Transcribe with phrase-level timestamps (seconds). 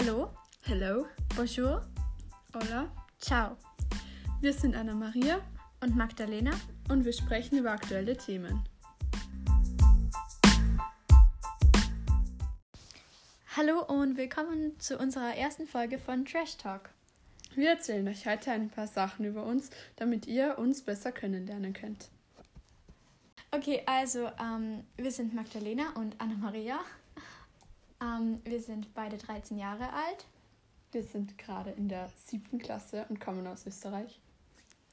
[0.00, 0.30] Hallo,
[0.62, 1.84] Hello, bonjour,
[2.54, 2.88] hola.
[3.18, 3.56] ciao
[4.40, 5.40] Wir sind Anna Maria
[5.80, 6.52] und Magdalena.
[6.88, 8.62] und wir sprechen über aktuelle Themen.
[13.56, 16.90] Hallo und willkommen zu unserer ersten Folge von Trash Talk.
[17.56, 22.08] Wir erzählen euch heute ein paar Sachen über uns, damit ihr uns besser kennenlernen könnt.
[23.50, 26.78] Okay, also ähm, wir sind Magdalena und Anna Maria.
[28.00, 30.26] Ähm, wir sind beide 13 Jahre alt.
[30.92, 34.20] Wir sind gerade in der siebten Klasse und kommen aus Österreich.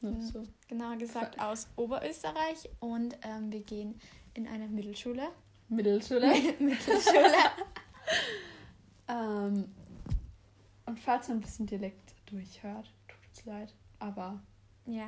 [0.02, 0.22] Mhm.
[0.22, 0.44] so.
[0.68, 4.00] Genauer gesagt aus Oberösterreich und ähm, wir gehen
[4.34, 5.30] in eine Mittelschule.
[5.70, 6.28] Mittelschule.
[6.59, 7.34] Mittelschule.
[9.08, 9.66] ähm,
[10.86, 14.42] und falls man ein bisschen Dialekt durchhört, tut uns leid, aber
[14.86, 15.08] ja.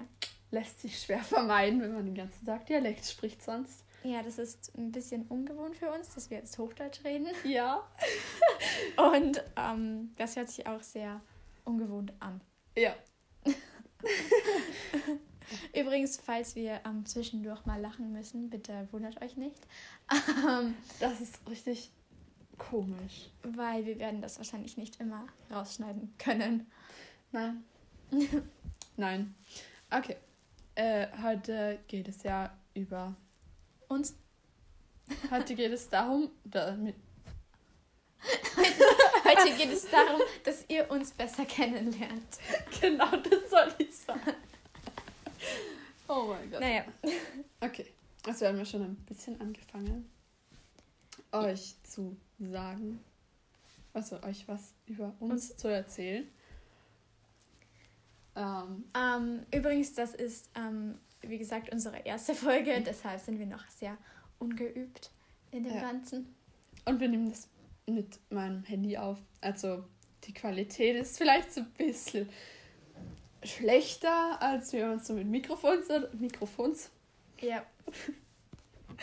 [0.52, 3.84] lässt sich schwer vermeiden, wenn man den ganzen Tag Dialekt spricht sonst.
[4.04, 7.28] Ja, das ist ein bisschen ungewohnt für uns, dass wir jetzt Hochdeutsch reden.
[7.44, 7.84] Ja.
[9.14, 11.22] Und ähm, das hört sich auch sehr
[11.66, 12.42] ungewohnt an.
[12.76, 12.96] Ja.
[15.74, 19.66] Übrigens, falls wir ähm, zwischendurch mal lachen müssen, bitte wundert euch nicht.
[20.48, 21.92] Ähm, Das ist richtig
[22.58, 23.30] komisch.
[23.44, 26.70] weil wir werden das wahrscheinlich nicht immer rausschneiden können.
[27.32, 27.64] Nein.
[28.98, 29.36] Nein.
[29.92, 30.18] Okay.
[30.76, 33.16] Äh, heute geht es ja über.
[33.88, 34.16] Uns
[35.32, 36.96] Heute geht es darum, damit.
[39.24, 42.40] heute geht es darum, dass ihr uns besser kennenlernt.
[42.82, 44.36] Genau, das soll ich sagen.
[46.08, 46.60] Oh mein Gott.
[46.60, 46.86] Naja,
[47.62, 47.94] Okay.
[48.26, 50.10] Also wir haben ja schon ein bisschen angefangen,
[51.32, 53.00] euch zu sagen,
[53.94, 56.28] also euch was über uns zu erzählen.
[58.36, 63.68] Ähm, ähm, übrigens, das ist, ähm, wie gesagt, unsere erste Folge, deshalb sind wir noch
[63.70, 63.98] sehr
[64.40, 65.12] ungeübt
[65.52, 65.82] in dem Ja.
[65.82, 66.34] Ganzen.
[66.86, 67.48] und wir nehmen das
[67.88, 69.18] mit meinem Handy auf.
[69.42, 69.84] Also
[70.26, 72.28] die Qualität ist vielleicht so ein bisschen
[73.44, 75.88] schlechter, als wir uns so mit Mikrofons,
[76.20, 76.90] Mikrofons
[77.42, 77.66] Ja.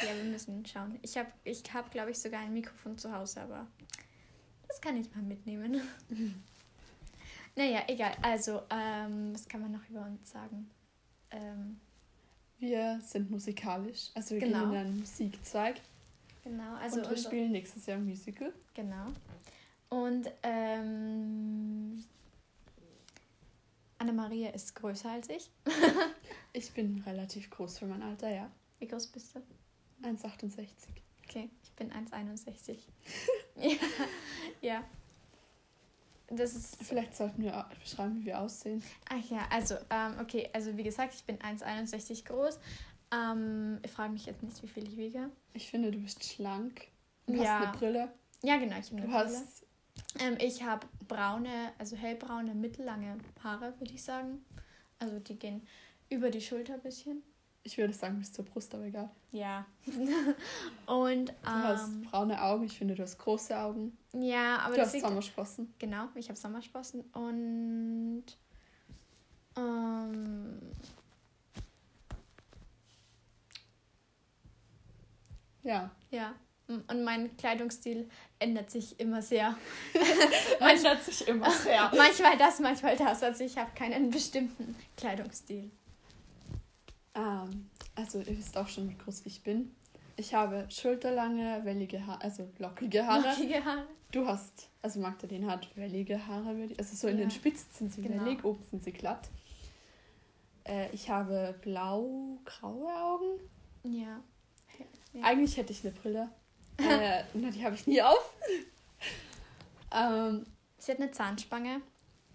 [0.02, 0.98] Ja, wir müssen schauen.
[1.02, 3.68] Ich habe, ich hab, glaube ich, sogar ein Mikrofon zu Hause, aber
[4.66, 5.80] das kann ich mal mitnehmen.
[7.54, 8.12] naja, egal.
[8.20, 10.68] Also, ähm, was kann man noch über uns sagen?
[11.30, 11.78] Ähm,
[12.58, 14.60] Wir sind musikalisch, also wir Genau.
[14.60, 15.80] gehen in einen Musikzweig
[16.42, 18.52] genau, also und wir spielen nächstes Jahr ein Musical.
[18.74, 19.06] Genau.
[19.90, 22.04] Und ähm,
[23.98, 25.50] Anna-Maria ist größer als ich.
[26.56, 28.48] Ich bin relativ groß für mein Alter, ja.
[28.78, 29.40] Wie groß bist du?
[30.06, 30.68] 1,68.
[31.24, 32.76] Okay, ich bin 1,61.
[33.56, 33.76] ja,
[34.60, 34.84] ja.
[36.28, 38.82] Das ist Vielleicht sollten wir beschreiben, wie wir aussehen.
[39.10, 42.58] Ach ja, also, ähm, okay, also wie gesagt, ich bin 1,61 groß.
[43.12, 45.30] Ähm, ich frage mich jetzt nicht, wie viel ich wiege.
[45.52, 46.88] Ich finde, du bist schlank.
[47.26, 47.58] Du Ja.
[47.58, 48.12] hast eine Brille.
[48.42, 49.38] Ja, genau, ich habe Du eine Brille.
[49.38, 49.64] hast.
[50.20, 54.44] Ähm, ich habe braune, also hellbraune, mittellange Haare, würde ich sagen.
[54.98, 55.66] Also die gehen
[56.08, 57.22] über die Schulter ein bisschen.
[57.66, 59.08] Ich würde sagen, bis zur Brust, aber egal.
[59.32, 59.64] Ja.
[60.86, 62.64] Und, Du hast ähm, braune Augen.
[62.64, 63.96] Ich finde, du hast große Augen.
[64.12, 65.72] ja, aber du hast liegt, Sommersprossen.
[65.78, 68.24] Genau, ich habe Sommersprossen und
[69.56, 70.60] ähm,
[75.64, 75.90] Ja.
[76.10, 76.34] ja.
[76.66, 78.08] Und mein Kleidungsstil
[78.38, 79.56] ändert sich immer sehr.
[80.60, 81.90] Ändert sich immer sehr.
[81.94, 83.22] manchmal das, manchmal das.
[83.22, 85.70] Also ich habe keinen bestimmten Kleidungsstil.
[87.96, 89.74] Also, ihr wisst auch schon, wie groß ich bin.
[90.16, 93.28] Ich habe schulterlange, wellige Haare, also lockige Haare.
[93.28, 93.86] Lockige Haare.
[94.12, 97.24] Du hast, also Magdalene hat wellige Haare, also so in Ja.
[97.24, 98.24] den Spitzen sind sie Genau.
[98.24, 99.28] wellig, oben sind sie glatt.
[100.66, 103.40] Äh, ich habe blau-graue Augen.
[103.82, 104.20] Ja.
[105.12, 105.22] Ja.
[105.24, 106.28] Eigentlich hätte ich eine Brille.
[106.78, 108.34] äh, na, die habe ich nie auf.
[109.92, 110.46] ähm,
[110.78, 111.80] Sie hat eine Zahnspange,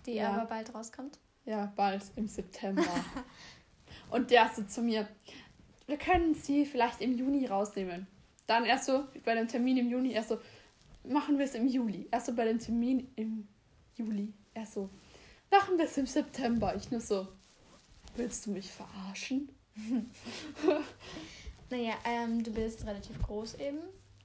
[0.05, 0.31] die Ja.
[0.33, 1.19] aber bald rauskommt.
[1.45, 2.83] ja, bald im September.
[4.11, 5.07] Und der so zu mir,
[5.89, 8.07] wir können sie vielleicht im Juni rausnehmen.
[8.47, 10.39] Dann erst so, bei dem Termin im Juni, erst so,
[11.03, 12.07] machen wir es im Juli.
[12.12, 13.47] Erst so bei dem Termin im
[13.95, 14.33] Juli.
[14.53, 14.89] Erst so,
[15.51, 16.75] machen wir es im September.
[16.75, 17.27] Ich nur so,
[18.15, 19.50] willst du mich verarschen?
[21.69, 23.77] Naja, ähm, du bist relativ groß eben,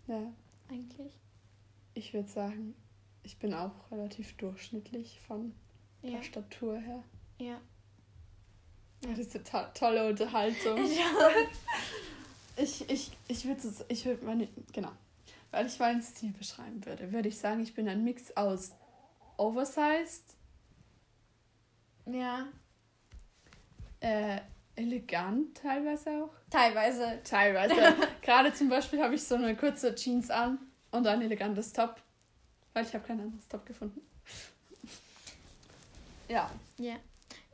[0.07, 0.33] Ja,
[0.71, 1.13] eigentlich.
[1.93, 2.75] ich würde sagen,
[3.23, 5.55] ich bin auch relativ durchschnittlich von
[6.03, 6.13] Ja.
[6.13, 7.05] der Statur her.
[7.39, 7.61] Ja.
[9.07, 10.79] Ja, diese to tolle Unterhaltung.
[10.91, 11.31] ja.
[12.57, 14.93] Ich, ich, ich würde es, ich würde meine, genau,
[15.51, 18.73] weil ich meinen Stil beschreiben würde, würde ich sagen, ich bin ein Mix aus
[19.37, 20.23] oversized,
[22.07, 22.47] Ja.
[24.01, 24.39] äh,
[24.77, 26.31] elegant teilweise auch.
[26.51, 27.21] Teilweise.
[27.25, 27.75] Teilweise.
[28.23, 30.59] Gerade zum Beispiel habe ich so eine kurze Jeans an
[30.93, 32.01] und ein elegantes Top,
[32.73, 34.01] weil ich habe kein anderes Top gefunden.
[36.29, 36.51] Ja.
[36.79, 36.95] Ja.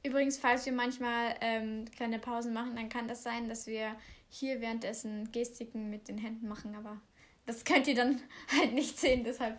[0.03, 3.95] Übrigens, falls wir manchmal ähm, kleine Pausen machen, dann kann das sein, dass wir
[4.29, 7.01] hier währenddessen Gestiken mit den Händen machen, aber
[7.47, 8.21] das könnt ihr dann
[8.57, 9.59] halt nicht sehen, deshalb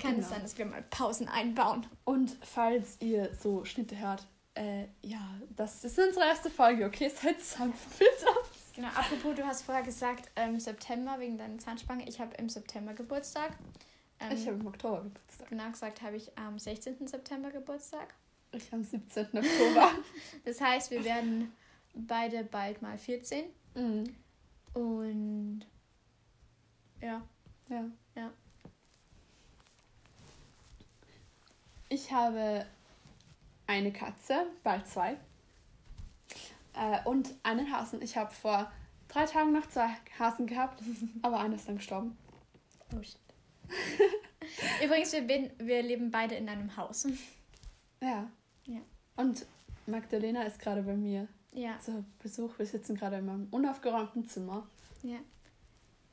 [0.00, 0.18] kann Genau.
[0.18, 1.86] es sein, dass wir mal Pausen einbauen.
[2.04, 5.20] Und falls ihr so Schnitte hört, äh, ja,
[5.54, 7.08] das ist unsere erste Folge, okay?
[7.22, 8.26] Seid sanft bitte.
[8.74, 12.06] Genau, apropos, du hast vorher gesagt, ähm, September wegen deiner Zahnspange.
[12.08, 13.52] Ich habe im September Geburtstag.
[14.20, 15.48] Ähm, Ich habe im Oktober Geburtstag.
[15.48, 17.06] genau gesagt, habe ich am 16.
[17.06, 18.12] September Geburtstag.
[18.56, 19.26] Ich am 17.
[19.26, 19.90] Oktober.
[20.44, 21.52] Das heißt, wir werden
[21.94, 23.44] beide bald mal 14.
[23.74, 24.04] mhm.
[24.74, 25.66] Und
[27.00, 27.22] ja,
[27.68, 27.84] Ja.
[28.14, 28.30] Ja.
[31.88, 32.66] Ich habe
[33.66, 35.16] eine Katze, bald zwei.
[36.74, 38.02] Äh, und einen Hasen.
[38.02, 38.70] Ich habe vor
[39.08, 39.88] drei Tagen noch zwei
[40.18, 40.82] Hasen gehabt,
[41.22, 42.16] aber einer ist dann gestorben.
[42.94, 43.18] oh shit.
[44.84, 47.06] Übrigens, wir, bin, wir leben beide in einem Haus.
[48.00, 48.30] Ja.
[49.16, 49.46] Und
[49.86, 52.58] Magdalena ist gerade bei mir Ja, zu Besuch.
[52.58, 54.66] Wir sitzen gerade in meinem unaufgeräumten Zimmer
[55.02, 55.18] ja.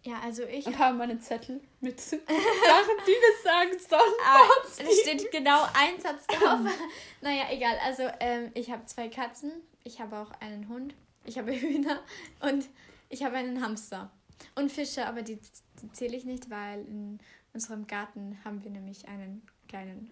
[0.05, 0.65] Ja, also ich.
[0.65, 4.13] und haben einen Zettel mit Sachen, die wir sagen sollen.
[4.25, 6.59] Ah, es steht genau ein Satz drauf.
[7.21, 7.77] naja, egal.
[7.85, 9.51] Also, ähm, ich habe zwei Katzen.
[9.85, 10.94] Ich habe auch einen Hund.
[11.23, 12.01] Ich habe Hühner.
[12.41, 12.67] Und
[13.07, 14.11] ich habe einen Hamster.
[14.55, 15.39] Und Fische, aber die,
[15.81, 17.19] die zähle ich nicht, weil in
[17.53, 20.11] unserem Garten haben wir nämlich einen kleinen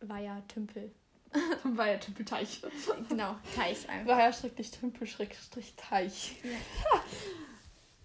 [0.00, 0.90] Weiher-Tümpel.
[1.64, 2.62] War ja Tümpelteich.
[3.08, 4.06] Genau, Teich einfach.
[4.06, 6.36] War ja schrecklich Tümpel, Schrägstrich Teich.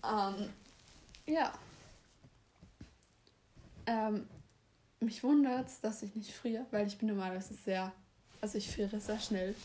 [0.01, 0.49] Ähm,
[1.25, 1.53] ja.
[3.85, 4.27] Ähm,
[5.01, 7.91] mich wundert dass ich nicht friere, weil ich bin normalerweise sehr,
[8.41, 9.55] also ich friere sehr schnell.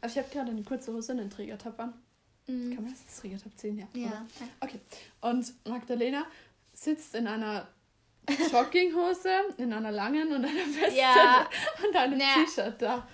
[0.00, 1.94] Aber ich habe gerade eine kurze Hose und einen Trägertop an.
[2.46, 2.74] Mhm.
[2.74, 3.78] Kann man das als Trägertop ziehen?
[3.78, 3.86] Ja.
[3.94, 4.06] Ja.
[4.08, 4.26] oder?
[4.60, 4.80] Okay.
[5.20, 6.26] Und Magdalena
[6.72, 7.68] sitzt in einer
[8.52, 11.48] Jogginghose, in einer langen und einer Weste Ja.
[11.86, 12.44] und einem Naja.
[12.44, 13.06] T-Shirt da.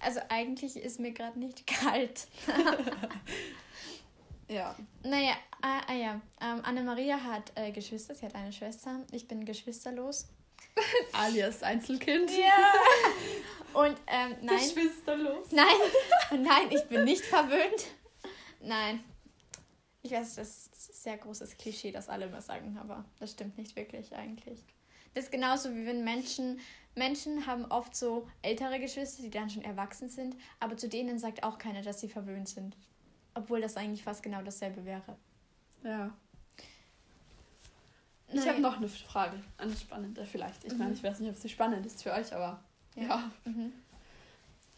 [0.00, 2.26] Also eigentlich ist mir gerade nicht kalt.
[4.48, 4.74] Ja.
[5.02, 5.32] Naja,
[5.62, 6.20] ah, ah ja.
[6.42, 9.00] Ähm, Anne-Maria hat äh, Geschwister, sie hat eine Schwester.
[9.10, 10.26] Ich bin geschwisterlos.
[11.14, 12.30] Alias Einzelkind.
[12.30, 12.74] Ja.
[13.72, 15.50] Und ähm, nein, Geschwisterlos.
[15.52, 15.66] nein,
[16.32, 17.86] nein, ich bin nicht verwöhnt.
[18.60, 19.02] Nein.
[20.02, 23.56] Ich weiß, das ist ein sehr großes Klischee, das alle immer sagen, aber das stimmt
[23.56, 24.64] nicht wirklich eigentlich.
[25.14, 26.58] Das ist genauso wie wenn Menschen,
[26.94, 31.44] Menschen haben oft so ältere Geschwister, die dann schon erwachsen sind, aber zu denen sagt
[31.44, 32.76] auch keiner, dass sie verwöhnt sind.
[33.34, 35.16] Obwohl das eigentlich fast genau dasselbe wäre.
[35.84, 36.12] Ja.
[38.32, 40.64] Ich habe noch eine Frage, eine spannende vielleicht.
[40.64, 40.96] Ich meine, Mhm.
[40.96, 42.62] ich weiß nicht, ob sie spannend ist für euch, aber
[42.96, 43.02] ja.
[43.04, 43.30] Ja.
[43.44, 43.72] Mhm.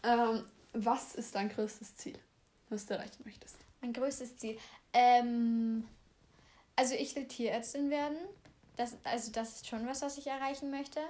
[0.03, 0.43] Ähm,
[0.73, 2.19] was ist dein größtes Ziel,
[2.69, 3.55] was du erreichen möchtest?
[3.81, 4.57] Mein größtes Ziel.
[4.97, 5.85] Ähm,
[6.77, 8.17] also ich will Tierärztin werden.
[8.77, 11.01] Das, also das ist schon was, was ich erreichen möchte.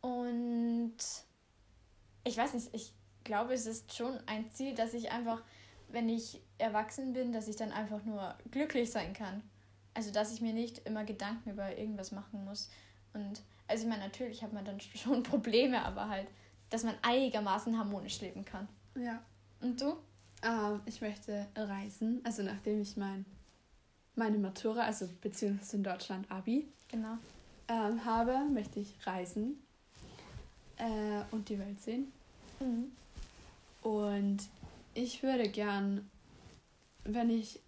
[0.00, 0.96] Und
[2.24, 2.92] ich weiß nicht, ich
[3.22, 5.42] glaube, es ist schon ein Ziel, dass ich einfach,
[5.88, 9.42] wenn ich erwachsen bin, dass ich dann einfach nur glücklich sein kann.
[9.94, 12.70] Also dass ich mir nicht immer Gedanken über irgendwas machen muss.
[13.12, 16.26] Und also ich meine, natürlich hat man dann schon Probleme, aber halt,
[16.70, 18.68] dass man einigermaßen harmonisch leben kann.
[18.96, 19.22] Ja.
[19.60, 19.96] Und du?
[20.42, 23.24] Ähm, ich möchte reisen, also nachdem ich mein,
[24.16, 27.18] meine Matura, also beziehungsweise in Deutschland Abi, Genau.
[27.68, 29.62] ähm, habe, möchte ich reisen
[30.76, 32.12] äh, und die Welt sehen.
[32.58, 32.92] Mhm.
[33.82, 34.38] Und
[34.94, 36.10] ich würde gern,
[37.04, 37.60] wenn ich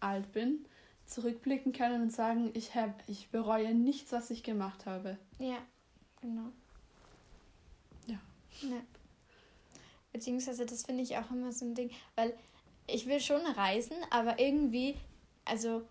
[0.00, 0.64] alt bin,
[1.06, 5.18] zurückblicken können und sagen, ich, hab, ich bereue nichts, was ich gemacht habe.
[5.38, 5.58] Ja,
[6.20, 6.50] genau.
[8.06, 8.18] Ja.
[8.62, 8.80] ja.
[10.12, 12.34] Beziehungsweise, das finde ich auch immer so ein Ding, weil
[12.86, 14.96] ich will schon reisen, aber irgendwie,
[15.44, 15.82] also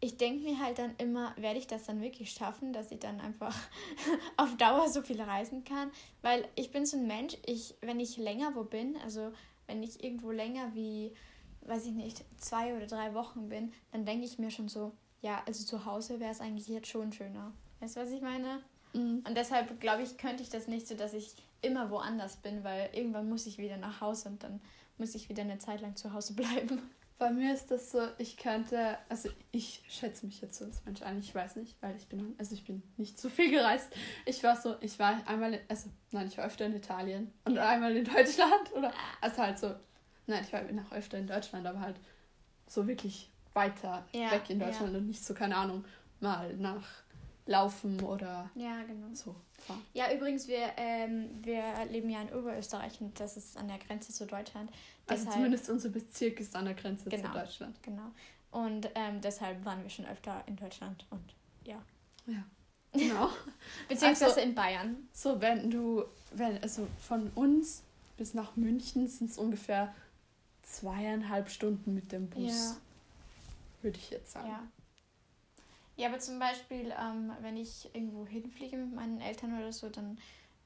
[0.00, 3.20] ich denke mir halt dann immer, werde ich das dann wirklich schaffen, dass ich dann
[3.20, 3.56] einfach
[4.36, 5.90] auf Dauer so viel reisen kann?
[6.22, 9.32] Weil ich bin so ein Mensch, ich, wenn ich länger wo bin, also
[9.66, 11.12] wenn ich irgendwo länger wie,
[11.62, 15.42] weiß ich nicht, zwei oder drei Wochen bin, dann denke ich mir schon so, ja,
[15.46, 17.52] also zu Hause wäre es eigentlich jetzt schon schöner.
[17.80, 18.62] Weißt du, was ich meine?
[18.92, 19.24] Mhm.
[19.26, 22.90] Und deshalb glaube ich, könnte ich das nicht so, dass ich immer woanders bin, weil
[22.92, 24.60] irgendwann muss ich wieder nach Hause und dann
[24.96, 26.82] muss ich wieder eine Zeit lang zu Hause bleiben.
[27.18, 31.02] Bei mir ist das so, ich könnte, also ich schätze mich jetzt so als Mensch
[31.02, 33.88] ein, ich weiß nicht, weil ich bin, also ich bin nicht so viel gereist.
[34.24, 37.56] Ich war so, ich war einmal, in, also nein, ich war öfter in Italien und
[37.56, 37.70] Ja.
[37.70, 39.74] einmal in Deutschland oder, also halt so,
[40.28, 41.96] nein, ich war noch öfter in Deutschland, aber halt
[42.68, 44.66] so wirklich weiter Ja, weg in ja.
[44.66, 45.84] Deutschland und nicht so, keine Ahnung,
[46.20, 46.86] mal nach
[47.48, 49.06] Laufen oder Ja, genau.
[49.14, 49.34] so
[49.66, 49.82] fahren.
[49.94, 54.12] Ja, übrigens, wir, ähm, wir leben ja in Oberösterreich und das ist an der Grenze
[54.12, 54.70] zu Deutschland.
[55.06, 57.28] Also Deshalb- zumindest unser Bezirk ist an der Grenze Genau.
[57.32, 57.82] zu Deutschland.
[57.82, 58.10] Genau.
[58.50, 61.22] Und ähm, deshalb waren wir schon öfter in Deutschland und
[61.64, 61.82] ja.
[62.26, 62.44] Ja.
[62.92, 63.30] Genau.
[63.88, 65.08] Beziehungsweise Also- in Bayern.
[65.12, 67.82] So, wenn du, wenn, also von uns
[68.18, 69.94] bis nach München sind es ungefähr
[70.64, 72.76] zweieinhalb Stunden mit dem Bus, Ja.
[73.82, 74.48] würde ich jetzt sagen.
[74.48, 74.62] Ja.
[75.98, 80.16] Ja, aber zum Beispiel, ähm, wenn ich irgendwo hinfliege mit meinen Eltern oder so, dann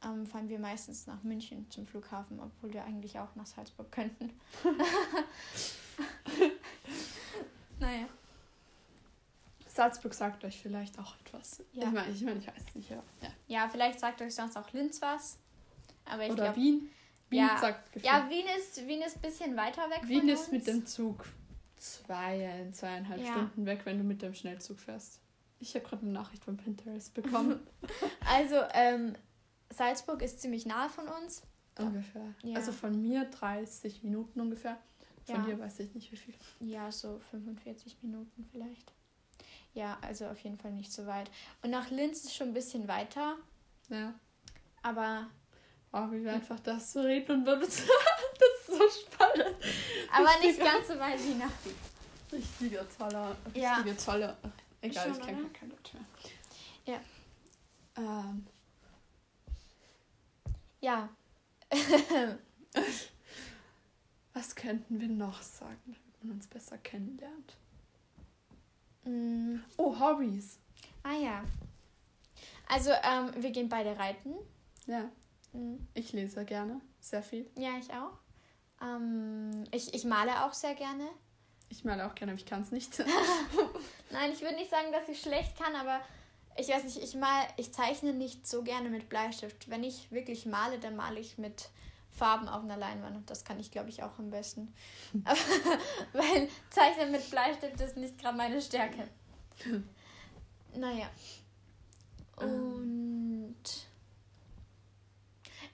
[0.05, 4.31] ähm, fahren wir meistens nach München zum Flughafen, obwohl wir eigentlich auch nach Salzburg könnten.
[7.81, 8.05] naja.
[9.67, 11.63] Salzburg sagt euch vielleicht auch etwas.
[11.73, 11.85] Ja.
[11.87, 13.03] Ich meine, ich, mein, ich weiß es nicht, ja.
[13.23, 13.29] ja.
[13.49, 15.39] Ja, vielleicht sagt euch sonst auch Linz was.
[16.05, 16.57] Aber ich Oder glaube.
[16.61, 16.91] Wien.
[17.31, 17.57] Wien Ja.
[17.59, 18.05] sagt gefühlt.
[18.05, 20.53] Ja, Wien ist, Wien ist ein bisschen weiter weg Wien von ist uns.
[20.53, 21.25] mit dem Zug
[21.83, 23.33] zwei, zweieinhalb Ja.
[23.33, 25.21] Stunden weg, wenn du mit dem Schnellzug fährst.
[25.59, 27.61] Ich habe gerade eine Nachricht von Pinterest bekommen.
[28.27, 29.15] Also, ähm,
[29.71, 31.43] Salzburg ist ziemlich nahe von uns.
[31.79, 32.35] ungefähr.
[32.43, 32.57] Ja.
[32.57, 34.79] Also von mir 30 Minuten ungefähr.
[35.25, 35.43] Von Ja.
[35.47, 36.35] dir weiß ich nicht wie viel.
[36.61, 38.93] Ja, so 45 Minuten vielleicht.
[39.73, 41.31] Ja, also auf jeden Fall nicht so weit.
[41.63, 43.37] Und nach Linz ist schon ein bisschen weiter,
[43.89, 44.15] Ja.
[44.83, 45.29] aber,
[45.95, 47.87] Oh, wie wir einfach das so reden und das ist
[48.67, 49.57] so spannend.
[50.13, 51.75] Aber nicht ganz so weit wie nach Wien.
[52.33, 53.75] Richtiger toller, Ja.
[53.77, 54.37] richtige tolle.
[54.81, 56.05] Egal, Schon, ich kenne kein Deutsch mehr.
[56.87, 57.01] Ja.
[57.97, 58.47] Ähm,
[60.81, 61.09] Ja.
[64.35, 67.57] was könnten wir noch sagen, damit man uns besser kennenlernt?
[69.05, 70.59] Mm, Oh, Hobbys.
[71.03, 71.45] ah ja.
[72.69, 74.35] Also, ähm, wir gehen beide reiten.
[74.87, 75.11] Ja,
[75.55, 76.81] Mm, ich lese gerne.
[76.99, 77.47] Sehr viel.
[77.59, 78.13] Ja, ich auch.
[78.83, 81.09] Ähm, ich, ich male auch sehr gerne.
[81.69, 82.99] Ich male auch gerne, aber ich kann es nicht.
[84.11, 86.01] Nein, ich würde nicht sagen, dass ich schlecht kann, aber
[86.57, 89.71] ich weiß nicht, ich mal, ich zeichne nicht so gerne mit Bleistift.
[89.71, 91.71] Wenn ich wirklich male, dann male ich mit
[92.11, 94.75] Farben auf einer Leinwand und das kann ich, glaube ich, auch am besten.
[95.25, 95.39] Aber,
[96.13, 99.09] weil Zeichnen mit Bleistift ist nicht gerade meine Stärke.
[100.75, 101.09] Naja.
[102.37, 103.57] Und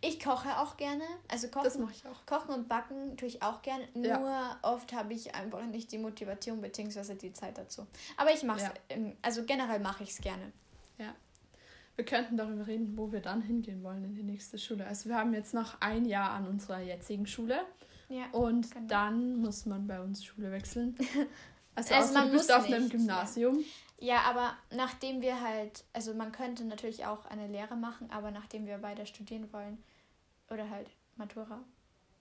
[0.00, 1.02] ich koche auch gerne.
[1.28, 2.24] Also kochen, Das mache ich auch.
[2.26, 3.84] Kochen und Backen tue ich auch gerne.
[3.94, 4.18] Ja.
[4.18, 7.14] Nur oft habe ich einfach nicht die Motivation bzw.
[7.14, 7.86] die Zeit dazu.
[8.16, 9.02] Aber ich mache es, Ja.
[9.22, 10.52] also generell mache ich es gerne.
[11.96, 14.86] Wir könnten darüber reden, wo wir dann hingehen wollen in die nächste Schule.
[14.86, 17.58] Also wir haben jetzt noch ein Jahr an unserer jetzigen Schule
[18.08, 18.26] Ja.
[18.30, 18.86] und Genau.
[18.86, 20.94] dann muss man bei uns Schule wechseln.
[21.78, 23.64] Also, Also man du bist auf einem Gymnasium.
[24.00, 28.66] Ja, aber nachdem wir halt, also man könnte natürlich auch eine Lehre machen, aber nachdem
[28.66, 29.78] wir beide studieren wollen
[30.50, 31.60] oder halt Matura,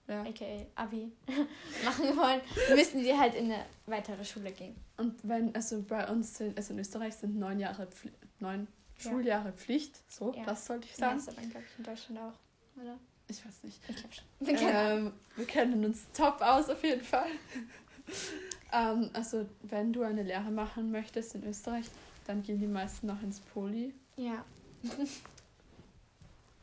[0.08, 0.22] Ja.
[0.22, 1.12] aka Abi,
[1.84, 2.40] machen wollen,
[2.74, 4.76] müssen wir halt in eine weitere Schule gehen.
[4.96, 8.10] Und wenn, also bei uns sind, also in Österreich sind neun Jahre Pfli
[8.40, 8.66] neun
[9.00, 9.10] Ja.
[9.10, 10.00] Schuljahre Pflicht.
[10.10, 10.44] So, Ja.
[10.44, 11.18] das sollte ich Ja, sagen.
[11.18, 12.98] ist aber, glaube ich, in Deutschland auch, oder?
[13.28, 13.78] Ich weiß nicht.
[13.88, 14.24] Ich glaube schon.
[14.68, 17.26] Ähm, wir kennen uns top aus auf jeden Fall.
[18.72, 21.86] ähm, also wenn du eine Lehre machen möchtest in Österreich,
[22.26, 23.94] dann gehen die meisten noch ins Poli.
[24.16, 24.44] Ja.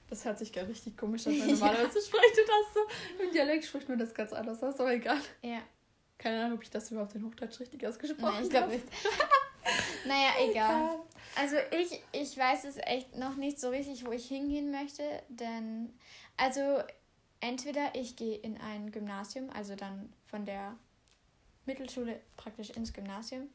[0.07, 3.23] Das hört sich gar richtig komisch an, weil normalerweise spricht du das so.
[3.23, 5.19] Im Dialekt spricht man das ganz anders aus, aber egal.
[5.41, 5.61] Ja.
[6.17, 8.75] Keine Ahnung, ob ich das überhaupt in Hochdeutsch richtig ausgesprochen Nein, ich glaube habe.
[8.75, 8.87] nicht.
[10.05, 10.99] naja, egal.
[11.35, 15.91] Also ich, ich weiß es echt noch nicht so richtig, wo ich hingehen möchte, denn
[16.37, 16.61] also
[17.41, 20.77] entweder ich gehe in ein Gymnasium, also dann von der
[21.65, 23.47] Mittelschule praktisch ins Gymnasium,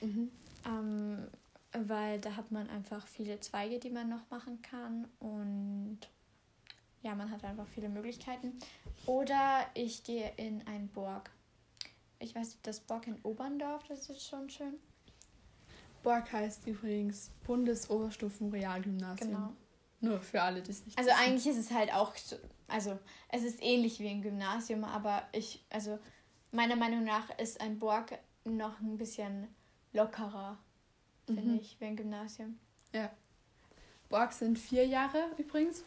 [0.00, 0.30] Mhm.
[0.66, 1.26] ähm,
[1.72, 5.98] weil da hat man einfach viele Zweige, die man noch machen kann und
[7.02, 8.58] ja, man hat einfach viele Möglichkeiten.
[9.06, 11.30] Oder ich gehe in ein Borg.
[12.18, 14.74] Ich weiß, das Borg in Oberndorf, das ist schon schön.
[16.02, 19.30] Borg heißt übrigens Bundesoberstufen-Realgymnasium.
[19.30, 19.52] Genau.
[20.02, 21.20] Nur für alle, die es nicht Also wissen.
[21.22, 22.36] eigentlich ist es halt auch so,
[22.68, 22.98] also
[23.28, 25.98] es ist ähnlich wie ein Gymnasium, aber ich, also
[26.52, 29.48] meiner Meinung nach ist ein Borg noch ein bisschen
[29.92, 30.58] lockerer,
[31.26, 31.58] finde Mhm.
[31.60, 32.58] ich, wie ein Gymnasium.
[34.08, 35.84] Borg sind vier Jahre übrigens.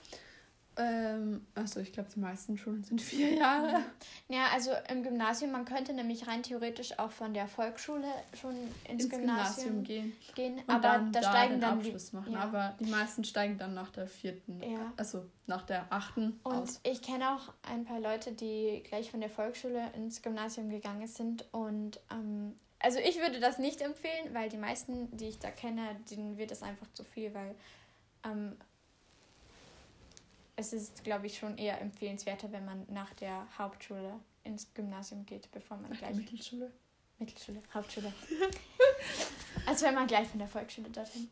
[0.76, 3.82] Ähm, also ich glaube, die meisten Schulen sind vier Jahre.
[4.28, 8.08] Ja, also im Gymnasium, man könnte nämlich rein theoretisch auch von der Volksschule
[8.40, 8.56] schon
[8.90, 10.14] ins, Ins Gymnasium, Gymnasium gehen.
[10.36, 12.34] gehen, Und aber dann da steigen den dann die, Abschluss machen.
[12.34, 12.40] ja.
[12.40, 14.92] Aber die meisten steigen dann nach der vierten, Ja.
[14.98, 16.80] also nach der achten Und aus.
[16.84, 21.46] ich kenne auch ein paar Leute, die gleich von der Volksschule ins Gymnasium gegangen sind.
[21.52, 25.82] Und ähm, also ich würde das nicht empfehlen, weil die meisten, die ich da kenne,
[26.10, 27.54] denen wird das einfach zu viel, weil
[28.26, 28.58] ähm,
[30.56, 35.52] es ist, glaube ich, schon eher empfehlenswerter, wenn man nach der Hauptschule ins Gymnasium geht,
[35.52, 36.72] bevor man der gleich Mittelschule.
[37.18, 38.12] Mittelschule, Hauptschule.
[39.66, 41.30] als wenn man gleich von der Volksschule dorthin.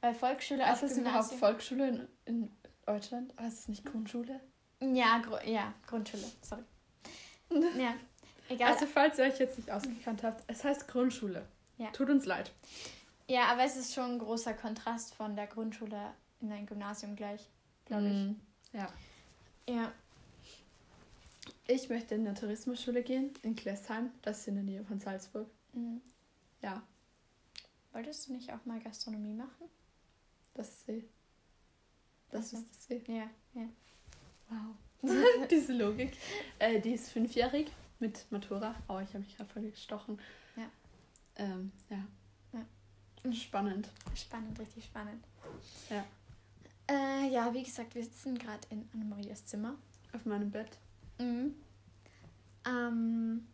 [0.00, 1.38] Weil Volksschule auf ist überhaupt Gymnasium.
[1.38, 2.52] Volksschule in, in
[2.86, 3.32] Deutschland?
[3.36, 4.40] Ah, ist es nicht Grundschule?
[4.80, 6.62] Ja, Gru ja, Grundschule, sorry.
[7.78, 7.94] ja,
[8.48, 8.72] egal.
[8.72, 11.46] Also falls ihr euch jetzt nicht ausgekannt habt, es heißt Grundschule.
[11.78, 11.90] Ja.
[11.90, 12.52] Tut uns leid.
[13.28, 17.48] Ja, aber es ist schon ein großer Kontrast von der Grundschule in ein Gymnasium gleich,
[17.84, 18.51] glaube ich.
[18.72, 18.92] Ja.
[19.68, 19.92] Ja.
[21.66, 24.10] Ich möchte in eine Tourismusschule gehen, in Klessheim.
[24.22, 25.48] Das ist in der Nähe von Salzburg.
[25.72, 26.00] Mhm.
[26.60, 26.82] Ja,
[27.92, 29.68] Wolltest du nicht auch mal Gastronomie machen?
[30.54, 31.04] das ist See.
[32.30, 32.56] Das Also.
[32.58, 33.02] ist das See.
[33.06, 33.68] Ja, ja.
[34.48, 34.76] Wow.
[35.50, 36.16] Diese Logik.
[36.58, 38.74] Äh, die ist fünfjährig mit Matura.
[38.88, 40.18] Oh, ich habe mich gerade voll gestochen.
[40.56, 40.70] Ja.
[41.36, 42.04] Ähm, ja.
[42.52, 43.32] Ja.
[43.32, 43.90] Spannend.
[44.14, 45.24] Spannend, richtig spannend.
[45.90, 46.04] Ja.
[46.90, 49.74] Äh, ja, wie gesagt, wir sitzen gerade in Annemarias Zimmer.
[50.12, 50.78] Auf meinem Bett.
[51.18, 51.54] Mhm.
[52.66, 53.46] Ähm,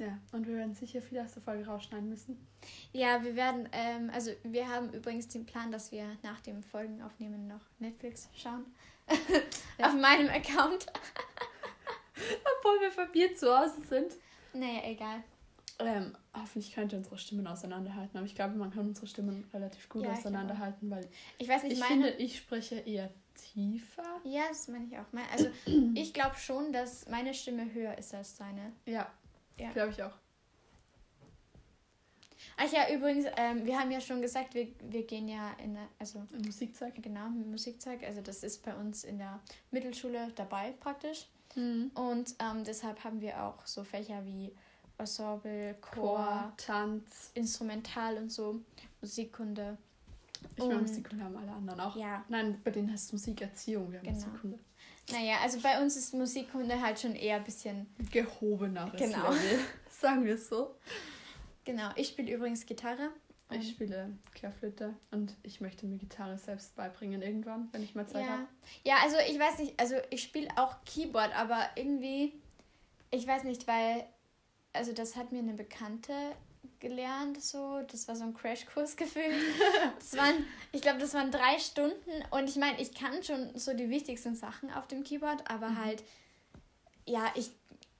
[0.00, 0.18] Ja.
[0.32, 2.38] Und wir werden sicher viel aus der Folge rausschneiden müssen.
[2.92, 7.46] ja, wir werden, ähm, also wir haben übrigens den Plan, dass wir nach dem Folgenaufnehmen
[7.46, 8.64] noch Netflix schauen.
[9.78, 9.86] Ja.
[9.88, 10.86] Auf meinem Account.
[12.58, 14.12] Obwohl wir verbiert zu Hause sind.
[14.52, 15.22] Naja, egal.
[15.78, 18.16] Ähm, hoffentlich könnt ihr unsere Stimmen auseinanderhalten.
[18.16, 21.08] Aber ich glaube, man kann unsere Stimmen relativ gut Ja, auseinanderhalten, weil
[21.38, 22.04] Ich weiß nicht, ich meine.
[22.06, 23.10] finde, ich spreche eher
[23.52, 24.04] tiefer.
[24.24, 25.06] ja, das meine ich auch.
[25.32, 25.48] Also,
[25.94, 28.72] ich glaube schon, dass meine Stimme höher ist als deine.
[28.86, 29.10] Ja,
[29.58, 29.70] Ja.
[29.72, 30.12] glaube ich auch.
[32.56, 35.88] Ach ja, übrigens, ähm, wir haben ja schon gesagt, wir, wir gehen ja in, der-
[35.98, 36.94] also Im Musikzeug.
[37.02, 38.02] genau, Musikzeug.
[38.04, 41.26] Also, das ist bei uns in der Mittelschule dabei praktisch.
[41.54, 41.90] Mhm.
[41.94, 44.52] Und ähm, deshalb haben wir auch so Fächer wie
[45.00, 47.30] Ensemble, Chor, Chor, Tanz.
[47.34, 48.60] Instrumental und so,
[49.00, 49.76] Musikkunde.
[50.52, 51.96] Ich meine, Und- Musikkunde haben alle anderen auch.
[51.96, 53.90] Ja, Nein, bei denen heißt es Musikerziehung.
[53.92, 54.18] Wir haben Genau.
[54.26, 54.58] Musikkunde.
[55.12, 57.86] naja, also bei uns ist Musikkunde halt schon eher ein bisschen.
[58.10, 59.30] Gehobeneres Genau.
[59.30, 59.58] Level.
[59.90, 60.74] Sagen wir es so.
[61.64, 63.10] Genau, ich spiele übrigens Gitarre.
[63.52, 68.24] Ich spiele Querflöte und ich möchte mir Gitarre selbst beibringen irgendwann, wenn ich mal Zeit
[68.24, 68.30] Ja.
[68.30, 68.46] habe.
[68.84, 72.32] ja, also ich weiß nicht, also ich spiele auch Keyboard, aber irgendwie,
[73.10, 74.06] ich weiß nicht, weil,
[74.72, 76.12] also das hat mir eine Bekannte
[76.78, 79.34] gelernt, so, das war so ein Crashkurs gefühlt.
[79.98, 83.74] Das waren, ich glaube, das waren drei Stunden und ich meine, ich kann schon so
[83.74, 85.84] die wichtigsten Sachen auf dem Keyboard, aber Mhm.
[85.84, 86.02] halt,
[87.06, 87.50] ja, ich,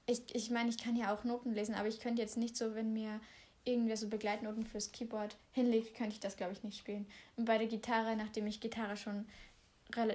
[0.05, 2.75] ich, ich meine, ich kann ja auch Noten lesen, aber ich könnte jetzt nicht so,
[2.75, 3.19] wenn mir
[3.63, 7.05] irgendwer so Begleitnoten fürs Keyboard hinlegt, könnte ich das, glaube ich, nicht spielen.
[7.35, 9.27] Und bei der Gitarre, nachdem ich Gitarre schon,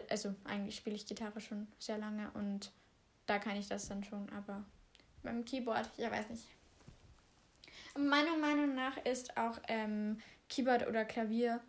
[0.09, 2.73] also eigentlich spiele ich Gitarre schon sehr lange und
[3.27, 4.64] da kann ich das dann schon, aber
[5.27, 6.45] beim Keyboard, ich weiß nicht.
[7.99, 11.61] Meiner Meinung nach ist auch ähm, Keyboard oder Klavier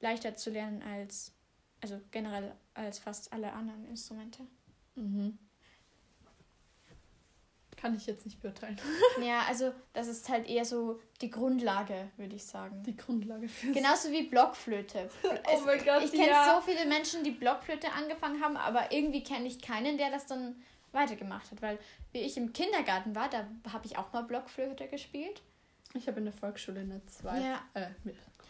[0.00, 1.32] leichter zu lernen als,
[1.80, 4.42] also generell als fast alle anderen Instrumente.
[4.94, 5.38] Mhm.
[7.76, 8.76] Kann ich jetzt nicht beurteilen.
[9.22, 12.82] Ja, also das ist halt eher so die Grundlage, würde ich sagen.
[12.82, 15.08] Die Grundlage für Genauso wie Blockflöte.
[15.22, 16.56] Oh mein Gott, ich kenne ja.
[16.56, 20.60] so viele Menschen, die Blockflöte angefangen haben, aber irgendwie kenne ich keinen, der das dann
[20.98, 21.62] weitergemacht hat.
[21.62, 21.78] Weil
[22.12, 25.42] wie ich im Kindergarten war, da habe ich auch mal Blockflöte gespielt.
[25.94, 27.60] Ich habe in der Volksschule eine zweite, Ja.
[27.74, 27.88] äh,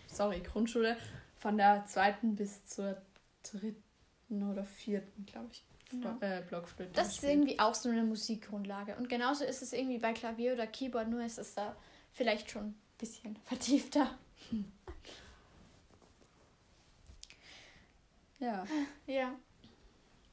[0.08, 0.96] sorry, Grundschule
[1.36, 3.00] von der zweiten bis zur
[3.44, 6.16] dritten oder vierten, glaube ich, Genau.
[6.20, 6.90] äh, Blockflöte.
[6.94, 7.32] Das ist gespielt.
[7.34, 8.96] irgendwie auch so eine Musikgrundlage.
[8.96, 11.76] Und genauso ist es irgendwie bei Klavier oder Keyboard, nur ist es da
[12.12, 14.18] vielleicht schon ein bisschen vertiefter.
[18.40, 18.64] Ja,
[19.06, 19.34] Ja.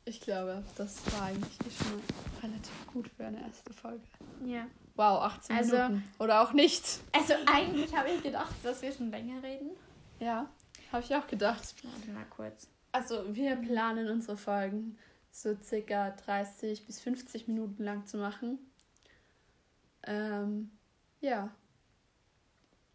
[0.05, 2.01] Ich glaube, das war eigentlich schon
[2.41, 4.03] relativ gut für eine erste Folge.
[4.45, 4.67] Ja.
[4.95, 6.03] Wow, 18 Also- Minuten.
[6.19, 6.83] Oder auch nicht.
[7.11, 9.71] Also eigentlich habe ich gedacht, dass wir schon länger reden.
[10.19, 10.49] Ja,
[10.91, 11.75] habe ich auch gedacht.
[11.83, 12.67] Warte mal kurz.
[12.91, 14.97] Also wir planen unsere Folgen
[15.31, 18.59] so circa 30 bis 50 Minuten lang zu machen.
[20.03, 20.71] Ähm,
[21.21, 21.49] ja,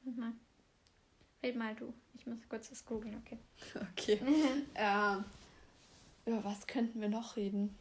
[0.04, 0.32] Mhm.
[1.42, 1.92] Red mal du.
[2.14, 3.38] Ich muss kurz das googeln, okay.
[3.92, 4.18] okay.
[4.74, 5.24] ähm,
[6.26, 7.76] über was könnten wir noch reden?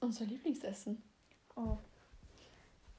[0.00, 1.02] Unser Lieblingsessen.
[1.56, 1.78] Oh.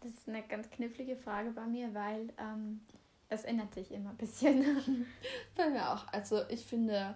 [0.02, 2.82] Das ist eine ganz knifflige Frage bei mir, weil ähm,
[3.30, 5.06] das ändert sich immer ein bisschen.
[5.56, 6.08] Bei mir auch.
[6.14, 7.16] Also ich finde,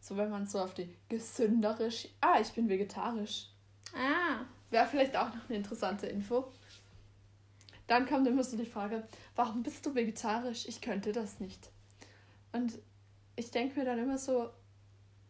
[0.00, 1.90] so wenn man so auf die gesündere...
[1.90, 3.48] Schi ah, ich bin vegetarisch.
[3.94, 4.44] ah.
[4.70, 6.52] Wäre vielleicht auch noch eine interessante Info.
[7.86, 10.66] Dann kommt immer so die Frage, warum bist du vegetarisch?
[10.66, 11.70] Ich könnte das nicht.
[12.52, 12.78] Und
[13.36, 14.50] ich denke mir dann immer so,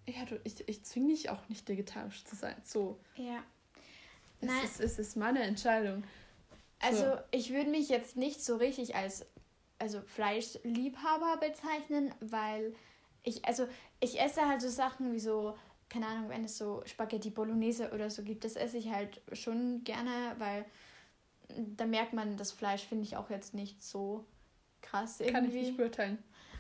[0.07, 2.55] ja, du, ich, ich zwinge dich auch nicht vegetarisch zu sein.
[2.65, 3.43] So, Ja.
[4.41, 4.65] es Nein.
[4.65, 6.05] ist, es ist meine Entscheidung.
[6.81, 7.19] Also So.
[7.31, 9.27] ich würde mich jetzt nicht so richtig als
[9.79, 12.75] also Fleischliebhaber bezeichnen, weil
[13.25, 13.67] ich, also
[14.01, 15.57] ich esse halt so Sachen wie so,
[15.89, 19.85] keine Ahnung, wenn es so Spaghetti Bolognese oder so gibt, das esse ich halt schon
[19.85, 20.65] gerne, weil
[21.77, 24.25] da merkt man, das Fleisch finde ich auch jetzt nicht so
[24.83, 25.33] krass irgendwie.
[25.33, 26.19] Kann ich nicht beurteilen.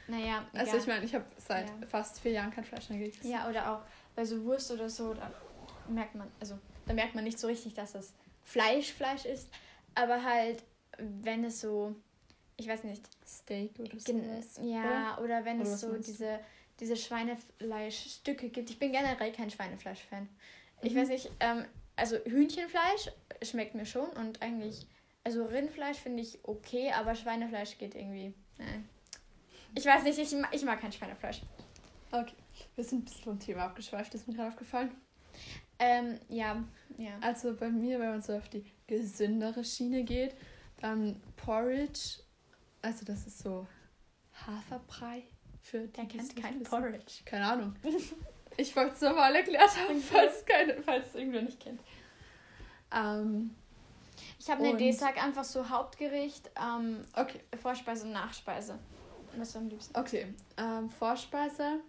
[0.09, 0.81] Naja, Also egal.
[0.81, 1.87] ich meine, ich habe seit Ja.
[1.87, 3.29] fast vier Jahren kein Fleisch mehr gegessen.
[3.31, 3.83] Ja, oder auch
[4.15, 5.33] bei so Wurst oder so, da
[5.89, 8.13] merkt man, also da merkt man nicht so richtig, dass das
[8.45, 9.49] Fleisch Fleisch ist,
[9.95, 10.63] aber halt,
[10.99, 11.95] wenn es so,
[12.57, 14.61] ich weiß nicht, Steak oder sowas.
[14.63, 16.39] ja, oder, wenn Oder es so meinst diese,
[16.79, 18.71] diese Schweinefleischstücke gibt.
[18.71, 20.29] Ich bin generell kein Schweinefleisch-Fan.
[20.83, 20.99] Ich Mhm.
[20.99, 21.65] weiß nicht, ähm,
[21.97, 23.11] also Hühnchenfleisch
[23.43, 24.87] schmeckt mir schon und eigentlich,
[25.25, 28.89] also Rindfleisch finde ich okay, aber Schweinefleisch geht irgendwie, nein.
[29.75, 31.43] Ich weiß nicht, ich, ich mag kein Schweinefleisch.
[32.11, 32.35] Okay.
[32.75, 34.91] Wir sind ein bisschen vom Thema abgeschweift, ist mir gerade aufgefallen.
[35.79, 36.65] Ähm, ja,
[36.97, 37.19] ja.
[37.21, 40.35] Also bei mir, wenn man so auf die gesündere Schiene geht,
[40.81, 42.21] dann Porridge.
[42.81, 43.67] Also das ist so
[44.47, 45.25] Haferbrei
[45.61, 46.63] für die, Der kennt kein.
[46.63, 47.23] Porridge.
[47.25, 47.77] Keine Ahnung.
[48.59, 51.79] Ich wollte es nochmal erklärt haben, falls, keine, falls es irgendwer nicht kennt.
[52.93, 53.55] Ähm,
[54.39, 58.79] Ich habe eine Idee, sag einfach so Hauptgericht, ähm, okay, Vorspeise und Nachspeise.
[59.37, 59.97] Was am liebsten?
[59.99, 60.35] okay.
[60.57, 61.81] Ähm, Vorspeise.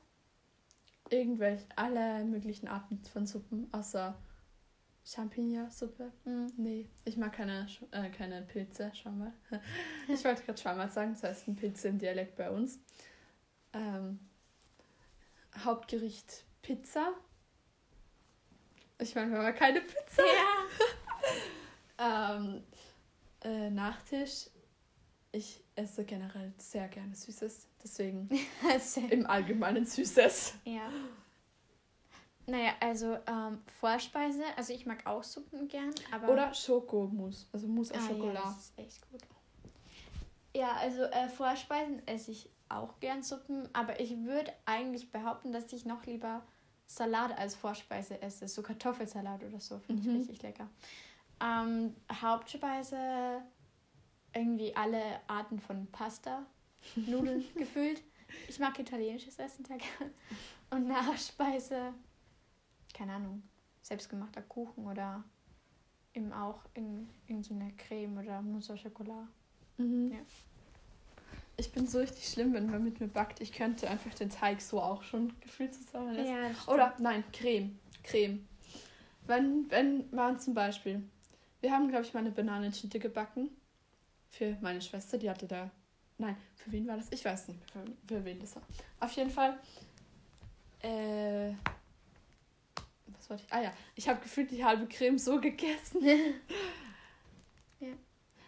[1.09, 4.17] Irgendwelche, alle möglichen Arten von Suppen, außer
[5.05, 6.11] Champignonsuppe.
[6.25, 6.51] Hm.
[6.57, 9.31] Nee, ich mag keine, äh, keine Pilze, schau mal.
[10.09, 12.79] Ich wollte gerade Schwammerl sagen, das heißt ein Pilze im Dialekt bei uns.
[13.71, 14.19] Ähm,
[15.63, 17.13] Hauptgericht Pizza.
[18.99, 20.23] Ich meine, wir haben keine Pizza.
[20.23, 20.65] Ja.
[21.99, 22.63] Ähm,
[23.43, 24.51] äh, Nachtisch.
[25.31, 28.29] Ich esse generell sehr gerne Süßes, deswegen
[29.09, 30.55] im Allgemeinen Süßes.
[30.65, 30.91] ja.
[32.49, 36.29] Naja, also ähm, Vorspeise, also ich mag auch Suppen gern, aber.
[36.29, 38.45] Oder Schokomousse, also Mousse au ah, ja, Chocolat.
[38.45, 39.21] das ist echt gut.
[40.55, 45.73] Ja, also äh, Vorspeisen esse ich auch gern Suppen, aber ich würde eigentlich behaupten, dass
[45.73, 46.41] ich noch lieber
[46.87, 48.47] Salat als Vorspeise esse.
[48.47, 50.09] So Kartoffelsalat oder so, finde Mhm.
[50.09, 50.69] ich richtig lecker.
[51.41, 53.41] Ähm, Hauptspeise,
[54.33, 56.45] irgendwie alle Arten von Pasta,
[56.95, 58.01] Nudeln gefüllt.
[58.47, 60.11] Ich mag italienisches Essen sehr gern.
[60.69, 61.93] Und Nachspeise,
[62.93, 63.43] keine Ahnung,
[63.81, 65.23] selbstgemachter Kuchen oder
[66.13, 69.27] eben auch in, in so eine Creme oder Mousse au Chocolat.
[69.77, 70.11] Mhm.
[70.11, 70.19] Ja.
[71.59, 73.41] Ich bin so richtig schlimm, wenn man mit mir backt.
[73.41, 76.31] Ich könnte einfach den Teig so auch schon gefühlt zusammen essen.
[76.31, 77.79] Ja, Oder nein, Creme.
[78.03, 78.47] Creme.
[79.25, 81.01] Wenn, wenn man zum Beispiel,
[81.61, 83.49] wir haben, glaube ich, mal eine Bananenschnitte gebacken.
[84.29, 85.71] Für meine Schwester, die hatte da.
[86.19, 87.07] Nein, für wen war das?
[87.11, 88.63] Ich weiß nicht, für, für wen das war.
[88.99, 89.57] Auf jeden Fall.
[90.81, 91.53] Äh.
[93.07, 93.53] Was wollte ich?
[93.53, 96.01] Ah ja, ich habe gefühlt die halbe Creme so gegessen.
[97.79, 97.89] Ja.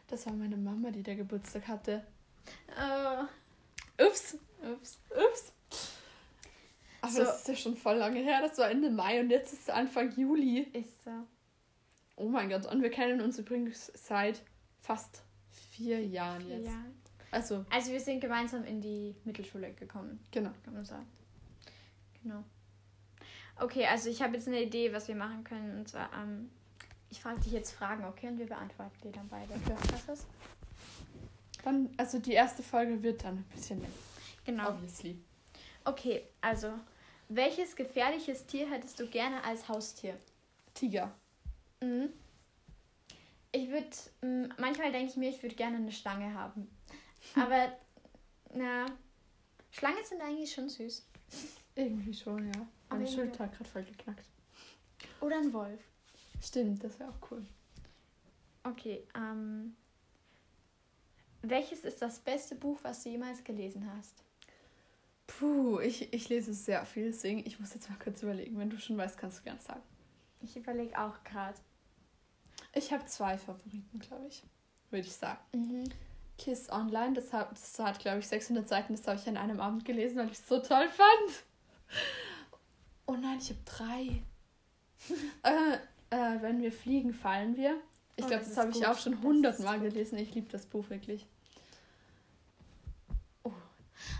[0.08, 2.04] Das war meine Mama, die der Geburtstag hatte.
[2.78, 3.26] Oh,
[4.06, 5.00] Ups, ups.
[5.12, 5.54] ups.
[7.02, 7.20] Aber So.
[7.24, 8.42] das ist ja schon voll lange her.
[8.42, 10.62] Das war Ende Mai und jetzt ist es Anfang Juli.
[10.74, 11.12] Ist so.
[12.16, 14.42] Oh mein Gott, und wir kennen uns übrigens seit
[14.82, 15.24] fast
[15.72, 16.68] vier Jahren jetzt.
[16.68, 16.86] Ja.
[17.32, 20.50] Also, Also wir sind gemeinsam in die Mittelschule gekommen, genau.
[20.66, 21.08] kann man sagen.
[22.24, 22.44] Genau.
[23.58, 25.78] Okay, also ich habe jetzt eine Idee, was wir machen können.
[25.78, 26.50] Und zwar, ähm,
[27.10, 28.28] ich frage dich jetzt Fragen, okay?
[28.28, 29.54] Und wir beantworten die dann beide.
[29.54, 29.76] Okay.
[30.06, 30.28] Was ist?
[31.63, 33.93] Dann, also die erste Folge wird dann ein bisschen länger.
[34.45, 34.69] Genau.
[34.69, 35.19] Obviously.
[35.86, 36.74] Okay, also,
[37.28, 40.17] welches gefährliches Tier hättest du gerne als Haustier?
[40.74, 41.12] Tiger.
[41.82, 42.10] Mhm.
[43.52, 46.69] Ich würde, manchmal denke ich mir, ich würde gerne eine Schlange haben.
[47.36, 47.72] Aber,
[48.54, 48.86] na,
[49.72, 51.06] Schlangen sind eigentlich schon süß.
[51.76, 52.67] Irgendwie schon, ja.
[52.91, 54.26] Irgendwie- Schulter hat gerade voll geknackt.
[55.22, 55.82] Oder ein Wolf.
[56.41, 57.45] Stimmt, das wäre auch cool.
[58.63, 59.76] Okay, ähm,
[61.41, 64.23] welches ist das beste Buch, was du jemals gelesen hast?
[65.28, 68.58] Puh, ich, ich lese sehr viel, deswegen ich muss jetzt mal kurz überlegen.
[68.58, 69.82] Wenn du schon weißt, kannst du gerne sagen.
[70.41, 71.58] Ich überlege auch gerade.
[72.73, 74.43] Ich habe zwei Favoriten, glaube ich.
[74.89, 75.39] Würde ich sagen.
[75.54, 75.86] Mhm.
[76.38, 78.95] Kiss Online, das hat, das hat glaube ich, 600 Seiten.
[78.95, 81.43] Das habe ich an einem Abend gelesen, weil ich es so toll fand.
[83.06, 84.23] Oh nein, ich habe drei.
[85.43, 85.78] äh,
[86.10, 87.80] äh, wenn wir fliegen, fallen wir.
[88.19, 90.17] Ich Oh, glaube, das das, habe ich auch schon hundertmal gelesen.
[90.19, 91.25] Ich liebe das Buch wirklich.
[93.43, 93.51] Oh.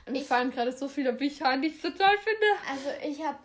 [0.10, 2.46] Mir Ich- fallen gerade so viele Bücher ein, die ich so toll finde.
[2.72, 3.38] Also ich habe,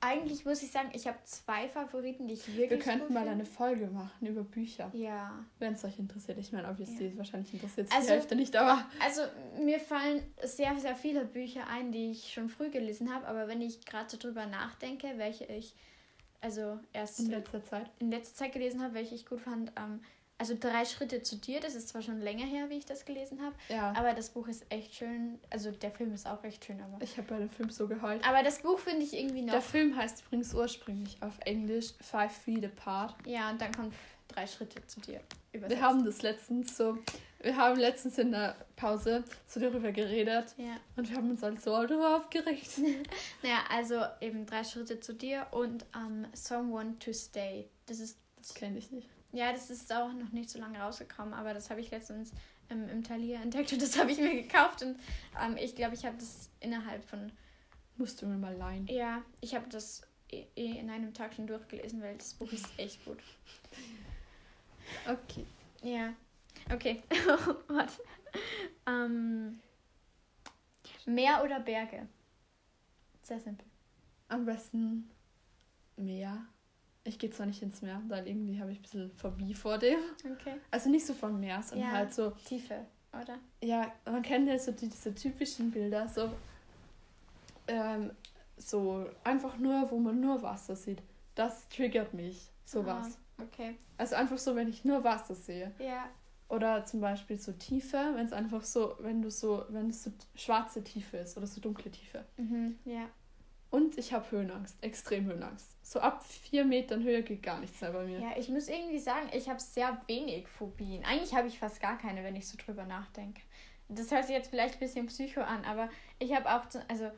[0.00, 3.44] eigentlich muss ich sagen, ich habe zwei Favoriten, die ich wirklich Wir könnten mal eine
[3.44, 4.90] Folge machen über Bücher.
[4.94, 6.38] Ja, Wenn es euch interessiert.
[6.38, 7.18] Ich meine, obviously, Ja.
[7.18, 9.22] wahrscheinlich interessiert es Also- die Hälfte nicht, aber also
[9.62, 13.60] mir fallen sehr, sehr viele Bücher ein, die ich schon früh gelesen habe, aber wenn
[13.60, 15.74] ich gerade so drüber nachdenke, welche ich
[16.40, 17.90] also erst in letzter Zeit.
[17.98, 20.00] in letzter Zeit gelesen habe, welche ich gut fand, ähm,
[20.38, 23.42] also drei Schritte zu dir, das ist zwar schon länger her, wie ich das gelesen
[23.42, 23.92] habe, Ja.
[23.94, 27.18] aber das Buch ist echt schön, also der Film ist auch recht schön, aber Ich
[27.18, 28.26] habe bei dem Film so geheult.
[28.26, 32.32] aber das Buch finde ich irgendwie noch Der Film heißt übrigens ursprünglich auf Englisch Five
[32.32, 33.14] Feet Apart.
[33.26, 33.92] ja und dann kommt
[34.28, 35.82] drei Schritte zu dir Wir übersetzt.
[35.82, 36.96] haben das letztens so
[37.42, 40.76] Wir haben letztens in der Pause so darüber geredet Ja.
[40.96, 42.68] und wir haben uns halt so darüber aufgeregt.
[43.42, 47.68] Naja, also eben drei Schritte zu dir und um, Someone to Stay.
[47.86, 49.08] Das ist, Das kenne ich nicht.
[49.32, 52.32] ja, das ist auch noch nicht so lange rausgekommen, aber das habe ich letztens
[52.68, 54.98] ähm, im Thalia entdeckt und das habe ich mir gekauft und
[55.42, 57.32] ähm, ich glaube, ich habe das innerhalb von,
[57.96, 58.86] Musst du mir mal leihen.
[58.86, 62.66] ja, ich habe das eh eh in einem Tag schon durchgelesen, weil das Buch ist
[62.76, 63.18] echt gut.
[65.06, 65.46] Okay.
[65.82, 66.12] Ja,
[66.72, 67.02] okay.
[67.68, 68.02] Warte.
[68.86, 69.60] Ähm,
[71.06, 72.06] Meer oder Berge?
[73.22, 73.66] Sehr simpel.
[74.28, 75.10] Am besten
[75.96, 76.46] Meer.
[77.04, 79.98] Ich gehe zwar nicht ins Meer, weil irgendwie habe ich ein bisschen Phobie vor dem.
[80.32, 80.56] Okay.
[80.70, 81.94] Also nicht so vom Meer, sondern Ja.
[81.94, 83.38] halt so, Tiefe, oder?
[83.62, 86.30] ja, man kennt ja so die, diese typischen Bilder, so,
[87.68, 88.10] ähm,
[88.56, 91.02] so einfach nur, wo man nur Wasser sieht.
[91.34, 93.18] Das triggert mich, sowas.
[93.38, 93.78] Ah, okay.
[93.96, 95.72] Also einfach so, wenn ich nur Wasser sehe.
[95.78, 96.08] Ja.
[96.50, 100.12] Oder zum Beispiel so Tiefe, wenn es einfach so, wenn du so, wenn es so
[100.34, 102.26] schwarze Tiefe ist oder so dunkle Tiefe.
[102.36, 102.78] Mhm.
[102.84, 103.08] Ja.
[103.70, 105.76] Und ich habe Höhenangst, extrem Höhenangst.
[105.82, 108.18] So ab vier Metern Höhe geht gar nichts mehr bei mir.
[108.18, 111.04] Ja, ich muss irgendwie sagen, ich habe sehr wenig Phobien.
[111.04, 113.40] Eigentlich habe ich fast gar keine, wenn ich so drüber nachdenke.
[113.88, 117.10] Das hört sich jetzt vielleicht ein bisschen psycho an, aber ich habe auch, so- also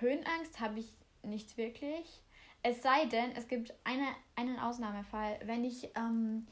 [0.00, 0.90] Höhenangst habe ich
[1.22, 2.22] nicht wirklich.
[2.62, 6.46] Es sei denn, es gibt eine, einen Ausnahmefall, wenn ich, ähm,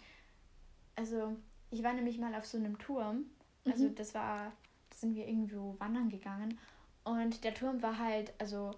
[0.94, 1.36] also
[1.72, 3.24] ich war nämlich mal auf so einem Turm,
[3.64, 3.94] also Mhm.
[3.94, 4.52] das war,
[4.90, 6.58] da sind wir irgendwo wandern gegangen
[7.04, 8.72] und der Turm war halt, also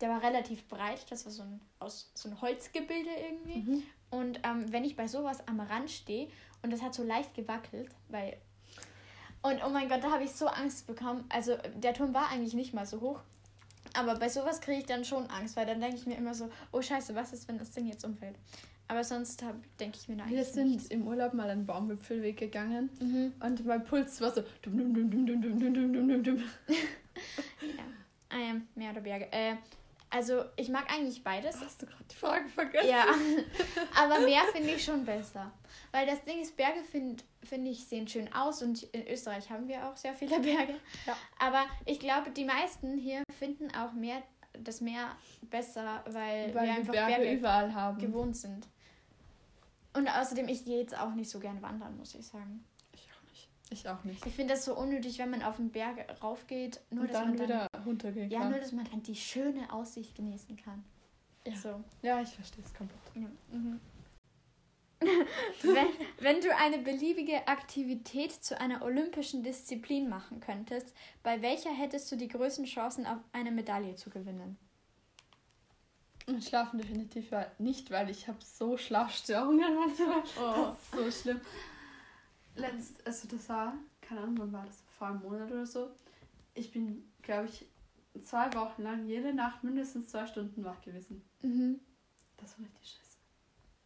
[0.00, 3.58] der war relativ breit, das war so ein, aus, so ein Holzgebilde irgendwie.
[3.70, 3.82] Mhm.
[4.10, 6.28] Und ähm, wenn ich bei sowas am Rand stehe
[6.62, 8.36] und das hat so leicht gewackelt, weil.
[9.42, 11.24] Und oh mein Gott, da habe ich so Angst bekommen.
[11.28, 13.20] Also der Turm war eigentlich nicht mal so hoch.
[13.94, 16.50] Aber bei sowas kriege ich dann schon Angst, weil dann denke ich mir immer so,
[16.72, 18.36] oh scheiße, was ist, wenn das Ding jetzt umfällt?
[18.88, 19.42] Aber sonst
[19.80, 20.86] denke ich mir da Wir sind nichts.
[20.88, 23.32] im Urlaub mal einen Baumwipfelweg gegangen Mhm.
[23.40, 26.22] und mein Puls war so dum dum dum dum dum dum dum dum dum dum
[26.22, 26.44] dum.
[28.30, 29.28] Ähm, Meer oder Berge.
[29.32, 29.56] Äh,
[30.10, 31.60] also ich mag eigentlich beides.
[31.60, 32.88] Hast du gerade die Frage vergessen?
[32.88, 33.04] Ja,
[33.96, 35.50] aber Meer finde ich schon besser.
[35.92, 39.68] Weil das Ding ist, Berge finde find ich sehen schön aus und in Österreich haben
[39.68, 40.74] wir auch sehr viele Berge.
[41.06, 41.16] Ja.
[41.38, 44.22] Aber ich glaube, die meisten hier finden auch mehr,
[44.58, 47.98] das Meer besser, weil, Weil wir wir einfach Berge, Berge, überall haben.
[47.98, 48.66] gewohnt sind.
[49.96, 52.64] Und außerdem, ich gehe jetzt auch nicht so gern wandern, muss ich sagen.
[52.92, 53.48] Ich auch nicht.
[53.70, 54.26] Ich auch nicht.
[54.26, 57.28] Ich finde das so unnötig, wenn man auf den Berg raufgeht, nur und dass dann
[57.28, 58.50] man dann, wieder runtergehen ja, kann.
[58.50, 60.84] nur dass man dann die schöne Aussicht genießen kann.
[61.46, 61.56] Ja.
[61.56, 61.82] So.
[62.02, 63.00] Ja, ich verstehe es komplett.
[63.14, 63.56] Ja.
[63.56, 63.80] Mhm.
[65.62, 65.86] wenn,
[66.20, 72.16] wenn du eine beliebige Aktivität zu einer olympischen Disziplin machen könntest, bei welcher hättest du
[72.16, 74.58] die größten Chancen, auf eine Medaille zu gewinnen?
[76.40, 80.22] Schlafen definitiv nicht, weil ich habe so Schlafstörungen manchmal.
[80.40, 80.74] Oh.
[80.92, 81.40] Das ist so schlimm.
[82.56, 84.82] Letzt, also das war, keine Ahnung, wann war das?
[84.98, 85.90] Vor einem Monat oder so.
[86.54, 87.66] Ich bin, glaube ich,
[88.24, 91.22] zwei Wochen lang jede Nacht mindestens zwei Stunden wach gewesen.
[91.42, 91.78] Mhm.
[92.38, 93.16] Das war richtig scheiße.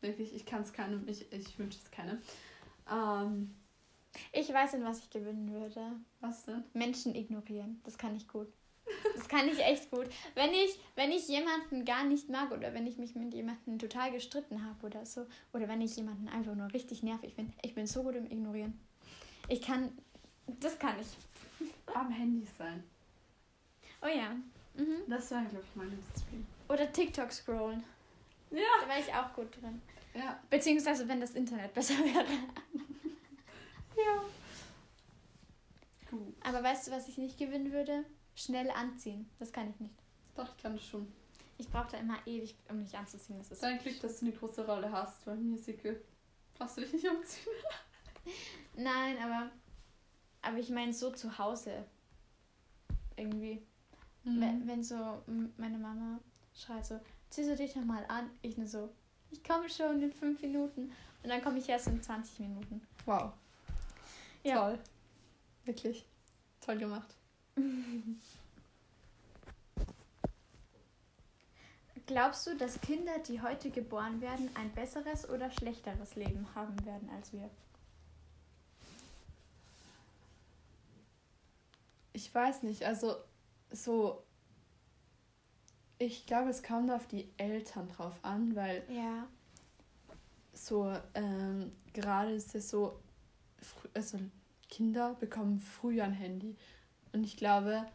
[0.00, 2.18] Wirklich, ich kann es keinem, ich, ich wünsche es keinem.
[2.90, 3.54] Ähm,
[4.32, 5.92] Ich weiß, in was ich gewinnen würde.
[6.20, 6.64] was denn?
[6.72, 7.80] Menschen ignorieren.
[7.84, 8.48] Das kann ich gut.
[9.14, 10.08] Das kann ich echt gut.
[10.34, 14.10] Wenn ich, wenn ich jemanden gar nicht mag oder wenn ich mich mit jemandem total
[14.12, 17.86] gestritten habe oder so, oder wenn ich jemanden einfach nur richtig nervig finde, ich bin
[17.86, 18.78] so gut im Ignorieren.
[19.48, 19.96] Ich kann,
[20.46, 21.66] das kann ich.
[21.94, 22.82] Am Handy sein.
[24.02, 24.34] Oh ja.
[24.74, 25.02] Mhm.
[25.08, 26.46] Das war, glaube ich, meine Disziplin.
[26.68, 27.82] Oder TikTok scrollen.
[28.50, 28.60] Ja.
[28.80, 29.82] Da wäre ich auch gut drin.
[30.14, 30.40] Ja.
[30.48, 32.26] Beziehungsweise, wenn das Internet besser wäre.
[33.96, 34.24] Ja.
[36.10, 36.34] Gut.
[36.42, 38.04] Aber weißt du, was ich nicht gewinnen würde?
[38.40, 39.28] Schnell anziehen.
[39.38, 39.94] Das kann ich nicht.
[40.34, 41.12] Doch, ich kann das schon.
[41.58, 43.38] Ich brauche da immer ewig, um mich anzuziehen.
[43.38, 46.00] Das ist Dein Glück, dass du eine große Rolle hast, weil Musical
[46.54, 47.52] brauchst du dich nicht umziehen.
[48.76, 49.50] Nein, aber,
[50.40, 51.84] aber ich meine so zu Hause.
[53.16, 53.60] Irgendwie.
[54.24, 54.40] Mhm.
[54.40, 55.22] Wenn, wenn so
[55.58, 56.18] meine Mama
[56.54, 56.98] schreit so,
[57.28, 58.30] ziehst du dich doch mal an?
[58.40, 58.88] Ich nur so,
[59.30, 60.92] ich komme schon in fünf Minuten.
[61.22, 62.80] Und dann komme ich erst in 20 Minuten.
[63.04, 63.34] Wow.
[64.42, 64.70] Ja.
[64.70, 64.78] Toll.
[65.66, 66.06] Wirklich.
[66.62, 67.19] Toll gemacht.
[72.06, 77.08] Glaubst du, dass Kinder, die heute geboren werden, ein besseres oder schlechteres Leben haben werden
[77.10, 77.48] als wir?
[82.12, 83.14] Ich weiß nicht, also
[83.70, 84.24] so.
[85.98, 89.28] Ich glaube, es kommt auf die Eltern drauf an, weil Ja.
[90.52, 92.98] so ähm, gerade ist es so,
[93.94, 94.18] also
[94.68, 96.56] Kinder bekommen früh ein Handy.
[97.12, 97.86] Und ich glaube,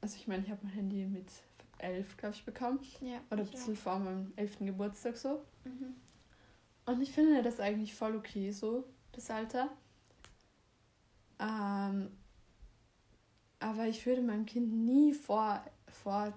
[0.00, 1.26] also ich meine, ich habe mein Handy mit
[1.78, 2.80] elf, glaube ich, bekommen.
[3.00, 3.20] Ja.
[3.30, 5.28] Oder ein bisschen vor meinem elften Geburtstag so.
[5.30, 5.44] auch.
[5.64, 5.94] Mhm.
[6.86, 9.70] Und ich finde das eigentlich voll okay so, das Alter.
[11.38, 12.10] Ähm,
[13.58, 16.32] aber ich würde meinem Kind nie vor, vor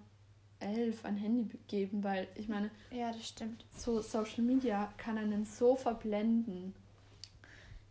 [0.60, 3.66] elf ein Handy geben, weil ich meine, Ja, das stimmt.
[3.76, 6.74] so Social Media kann einen so verblenden.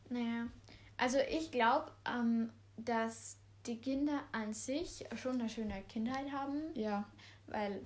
[0.08, 0.46] Naja,
[0.96, 3.36] also ich glaube, ähm, dass
[3.66, 7.04] die Kinder an sich schon eine schöne Kindheit haben, Ja,
[7.46, 7.80] weil,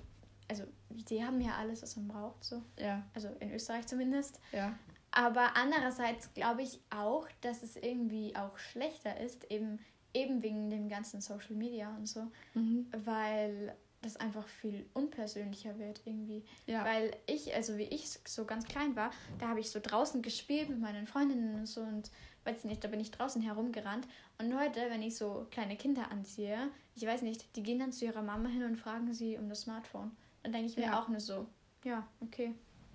[0.49, 2.62] also, die haben ja alles, was man braucht, so.
[2.79, 4.40] ja, Also in Österreich zumindest.
[4.53, 4.77] ja.
[5.12, 9.81] Aber andererseits glaube ich auch, dass es irgendwie auch schlechter ist, eben,
[10.14, 12.87] eben wegen dem ganzen Social Media und so, Mhm.
[13.05, 16.45] weil das einfach viel unpersönlicher wird irgendwie.
[16.66, 16.85] Ja.
[16.85, 20.69] Weil ich, also wie ich so ganz klein war, da habe ich so draußen gespielt
[20.69, 22.11] mit meinen Freundinnen und so und
[22.45, 24.07] weiß nicht, da bin ich draußen herumgerannt.
[24.40, 28.07] Und heute, wenn ich so kleine Kinder anziehe, ich weiß nicht, die gehen dann zu
[28.07, 30.16] ihrer Mama hin und fragen sie um das Smartphone.
[30.42, 30.98] Dann denke ich mir Ja.
[31.00, 31.46] auch nur so,
[31.85, 32.55] ja, okay.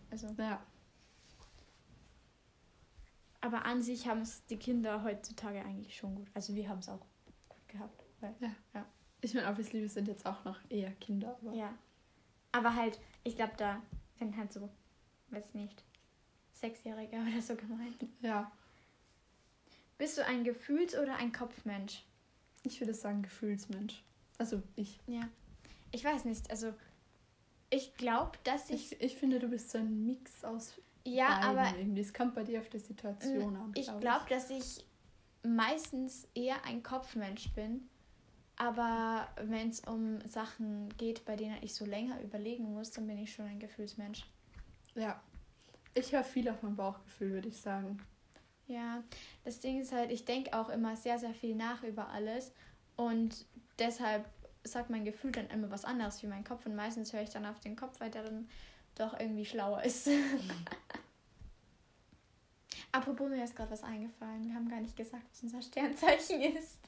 [0.09, 0.59] Also, ja.
[3.41, 6.27] aber an sich haben es die Kinder heutzutage eigentlich schon gut.
[6.33, 7.05] Also wir haben es auch
[7.49, 8.03] gut gehabt.
[8.21, 8.33] Weil,
[9.21, 11.73] Ich meine, obviously, wir sind jetzt auch noch eher Kinder, aber ja.
[12.51, 13.81] Aber halt, ich glaube, da
[14.17, 14.69] sind halt so,
[15.29, 15.83] weiß nicht,
[16.53, 18.03] Sechsjährige oder so gemeint.
[18.21, 18.51] ja.
[19.97, 22.03] Bist du ein Gefühls- oder ein Kopfmensch?
[22.63, 24.03] Ich würde sagen Gefühlsmensch.
[24.37, 24.99] Also ich.
[25.07, 25.29] Ja.
[25.91, 26.73] Ich weiß nicht, also
[27.69, 28.93] ich glaube, dass ich.
[28.93, 29.01] ich.
[29.01, 30.73] Ich finde, du bist so ein Mix aus
[31.05, 32.01] ja, beiden aber irgendwie.
[32.01, 33.71] Es kommt bei dir auf die Situation an.
[33.75, 34.85] ich glaub glaube, dass ich
[35.43, 37.87] meistens eher ein Kopfmensch bin.
[38.57, 43.17] Aber wenn es um Sachen geht, bei denen ich so länger überlegen muss, dann bin
[43.17, 44.25] ich schon ein Gefühlsmensch.
[44.95, 45.21] Ja.
[45.93, 47.99] Ich höre viel auf mein Bauchgefühl, würde ich sagen.
[48.67, 49.03] Ja,
[49.43, 52.51] das Ding ist halt, ich denke auch immer sehr, sehr viel nach über alles.
[52.95, 53.45] Und
[53.77, 54.27] deshalb
[54.63, 56.65] sagt mein Gefühl dann immer was anderes wie mein Kopf.
[56.65, 58.49] Und meistens höre ich dann auf den Kopf, weil der dann
[58.95, 60.09] doch irgendwie schlauer ist.
[62.91, 64.45] Apropos, mir ist gerade was eingefallen.
[64.45, 66.79] Wir haben gar nicht gesagt, was unser Sternzeichen ist.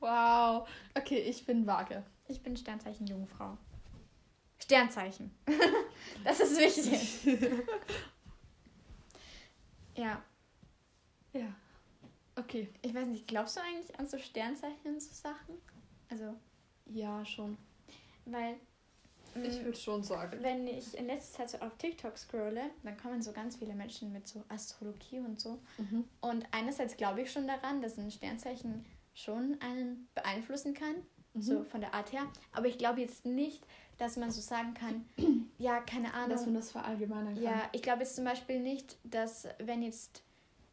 [0.00, 0.66] Wow.
[0.94, 2.02] Okay, ich bin vage.
[2.26, 3.58] Ich bin Sternzeichen Jungfrau.
[4.58, 5.30] Sternzeichen.
[6.24, 7.18] das ist wichtig.
[9.96, 10.22] ja,
[11.32, 11.46] Ja.
[12.36, 12.68] Okay.
[12.82, 15.56] ich weiß nicht, glaubst du eigentlich an so Sternzeichen und so Sachen?
[16.08, 16.34] Also,
[16.86, 17.56] Ja, schon.
[18.24, 18.56] weil.
[19.44, 20.38] Ich mm, würde schon sagen.
[20.42, 24.12] wenn ich in letzter Zeit so auf TikTok scrolle, dann kommen so ganz viele Menschen
[24.12, 25.60] mit so Astrologie und so.
[25.78, 26.04] Mhm.
[26.20, 30.94] Und einerseits glaube ich schon daran, dass ein Sternzeichen schon einen beeinflussen kann,
[31.34, 31.42] Mhm.
[31.42, 32.26] so von der Art her.
[32.50, 33.64] Aber ich glaube jetzt nicht,
[33.98, 35.04] dass man so sagen kann,
[35.58, 36.30] ja, keine Ahnung.
[36.30, 37.42] Dass man das verallgemeinern kann.
[37.44, 40.24] Ja, ich glaube jetzt zum Beispiel nicht, dass wenn jetzt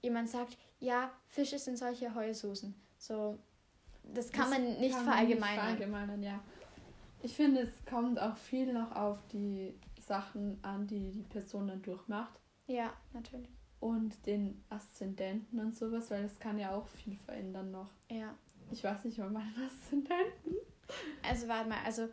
[0.08, 3.38] jemand sagt, ja, Fische sind solche Heusoßen, so,
[4.04, 5.56] das kann Das man nicht kann verallgemeinern.
[5.60, 6.40] verallgemeinern, ja.
[7.22, 11.82] Ich finde, es kommt auch viel noch auf die Sachen an, die die Person dann
[11.82, 12.40] durchmacht.
[12.68, 13.50] Ja, natürlich.
[13.80, 17.90] Und den Aszendenten und sowas, weil das kann ja auch viel verändern noch.
[18.10, 18.36] Ja.
[18.72, 20.56] Ich weiß nicht mal meinen Aszendenten.
[21.28, 22.08] Also warte mal, also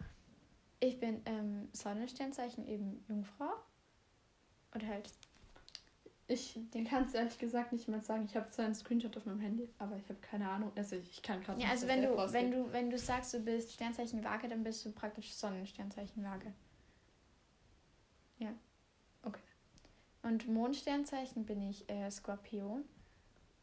[0.81, 3.51] ich bin ähm, Sonnensternzeichen eben Jungfrau.
[4.75, 5.11] Oder halt,
[6.27, 6.59] Ich
[6.89, 8.25] kann es ehrlich gesagt nicht mal sagen.
[8.25, 10.73] Ich habe zwar einen Screenshot auf meinem Handy, aber ich habe keine Ahnung.
[10.75, 12.51] Also ich kann gerade ja, nicht also wenn du, rausgeben.
[12.51, 16.53] wenn du, wenn du sagst, du bist Sternzeichen Waage, dann bist du praktisch Sonnensternzeichen Waage.
[18.39, 18.55] Ja.
[19.23, 19.41] Okay.
[20.23, 22.85] Und Mondsternzeichen bin ich äh, Skorpion.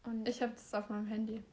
[0.03, 1.43] Und Ich habe das auf meinem Handy.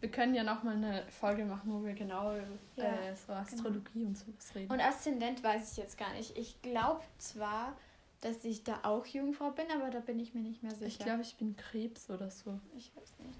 [0.00, 3.32] Wir können ja noch mal eine Folge machen, wo wir genau über Ja, äh, so
[3.32, 4.70] Astrologie und sowas reden.
[4.70, 6.36] Und Aszendent weiß ich jetzt gar nicht.
[6.38, 7.76] Ich glaube zwar,
[8.20, 10.86] dass ich da auch Jungfrau bin, aber da bin ich mir nicht mehr sicher.
[10.86, 12.58] ich glaube, ich bin Krebs oder so.
[12.76, 13.38] Ich weiß nicht.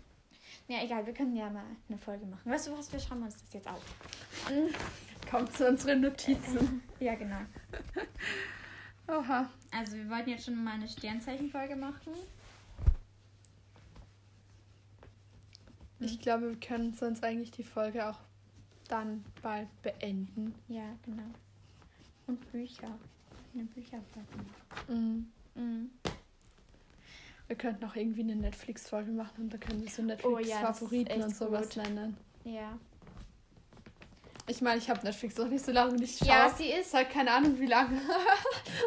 [0.68, 2.50] Ja, egal, wir können ja mal eine Folge machen.
[2.50, 3.82] Weißt du was, wir schreiben uns das jetzt auf.
[5.30, 6.82] Kommt zu unseren Notizen.
[7.00, 7.38] Ja, genau.
[9.06, 9.48] Oha.
[9.70, 12.12] Also wir wollten jetzt schon mal eine Sternzeichenfolge machen.
[16.00, 18.18] Ich glaube, wir können sonst eigentlich die Folge auch
[18.88, 20.54] dann bald beenden.
[20.66, 21.30] Ja, genau.
[22.26, 22.98] Und Bücher.
[23.54, 24.28] Eine Bücherfolge.
[24.88, 25.32] Mhm.
[25.54, 25.90] Mhm.
[27.46, 31.22] Wir könnten auch irgendwie eine Netflix-Folge machen und da können wir so Oh ja, Netflix-Favoriten
[31.22, 31.76] und sowas gut.
[31.82, 32.16] nennen.
[32.44, 32.78] Ja.
[34.46, 36.28] Ich meine, ich habe Netflix noch nicht so lange nicht schaue.
[36.28, 38.00] Ja, sie ist halt keine Ahnung, wie lange.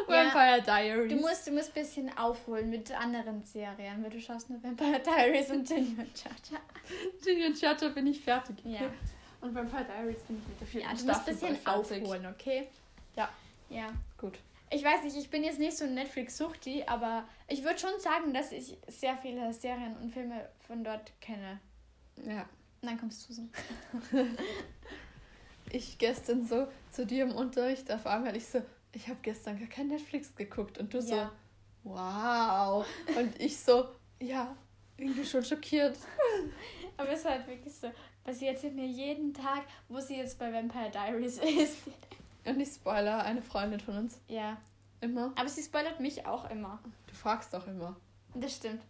[0.08, 0.24] Ja.
[0.32, 1.12] Vampire Diaries.
[1.12, 5.00] Du musst, du musst ein bisschen aufholen mit anderen Serien, weil du schaust nur Vampire
[5.00, 6.60] Diaries und Junior Cha-Cha.
[7.24, 8.56] Genie Chatter bin ich fertig.
[8.64, 8.80] Ja.
[9.40, 12.68] Und Vampire Diaries bin ich mit der vierten Ja, du musst ein bisschen aufholen, okay?
[13.16, 13.28] Ja.
[13.68, 13.88] Ja.
[14.18, 14.38] Gut.
[14.74, 18.32] Ich weiß nicht, ich bin jetzt nicht so ein Netflix-Suchti, aber ich würde schon sagen,
[18.32, 21.60] dass ich sehr viele Serien und Filme von dort kenne.
[22.26, 22.48] Ja.
[22.80, 23.42] Dann kommst du so.
[25.70, 28.60] Ich gestern so zu dir im Unterricht auf einmal, ich so,
[28.92, 30.76] ich habe gestern gar kein Netflix geguckt.
[30.78, 31.32] Und du so, Ja.
[31.84, 32.84] wow.
[33.16, 33.88] Und ich so,
[34.20, 34.54] ja,
[34.98, 35.96] irgendwie schon schockiert.
[36.98, 37.90] Aber es ist halt wirklich so,
[38.24, 41.78] weil sie erzählt mir jeden Tag, wo sie jetzt bei Vampire Diaries ist.
[42.44, 44.20] Und nicht Spoiler, eine Freundin von uns.
[44.28, 44.56] Ja.
[45.00, 45.32] Immer.
[45.36, 46.78] Aber sie spoilert mich auch immer.
[47.06, 47.96] Du fragst doch immer.
[48.34, 48.82] Das stimmt.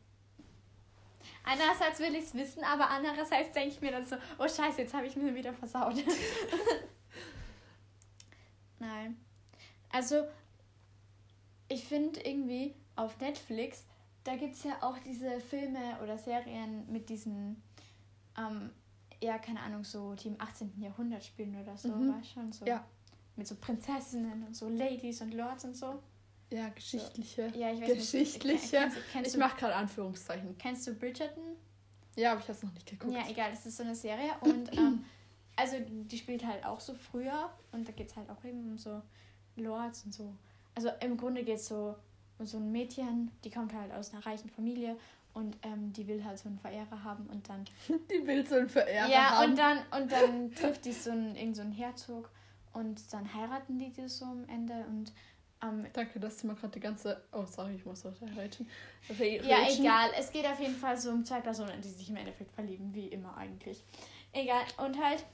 [1.45, 4.95] Einerseits will ich es wissen, aber andererseits denke ich mir dann so, oh scheiße, jetzt
[4.95, 5.95] habe ich mir wieder versaut.
[8.79, 9.17] Nein.
[9.91, 10.25] Also,
[11.69, 13.87] ich finde irgendwie auf Netflix,
[14.25, 17.63] da gibt es ja auch diese Filme oder Serien mit diesen,
[18.39, 18.71] ähm,
[19.23, 20.81] ja, keine Ahnung, so die im 18.
[20.81, 22.13] Jahrhundert spielen oder so, Mhm.
[22.13, 22.65] war schon so.
[22.67, 22.85] Ja.
[23.37, 26.03] Mit so Prinzessinnen und so Ladies und Lords und so.
[26.51, 27.51] Ja, geschichtliche.
[27.57, 27.99] Ja, ich weiß nicht.
[27.99, 28.77] Geschichtliche.
[28.77, 30.57] Kennst, kennst, Ich mache gerade Anführungszeichen.
[30.59, 31.57] kennst du Bridgerton?
[32.15, 33.15] Ja, aber ich habe es noch nicht geguckt.
[33.15, 35.05] Ja, egal, das ist so eine Serie und ähm,
[35.57, 38.77] also die spielt halt auch so früher und da geht es halt auch eben um
[38.79, 39.01] so
[39.57, 40.35] Lords und so.
[40.75, 41.95] Also im Grunde geht es so
[42.39, 44.97] um so ein Mädchen, die kommt halt aus einer reichen Familie
[45.33, 47.65] und ähm, die will halt so einen Verehrer haben und dann
[48.11, 49.51] Die will so einen Verehrer ja haben.
[49.53, 52.29] und dann und dann trifft die so einen irgend so einen Herzog
[52.75, 55.13] und dann heiraten die die so am Ende und
[55.63, 57.23] ähm, Danke, dass du mal gerade die ganze.
[57.33, 58.69] Oh, sorry, ich muss heute rätschen.
[59.19, 60.11] Re Ja, egal.
[60.19, 63.07] Es geht auf jeden Fall so um zwei Personen, die sich im Endeffekt verlieben, wie
[63.07, 63.85] immer eigentlich.
[64.33, 64.63] Egal.
[64.79, 65.25] Und halt,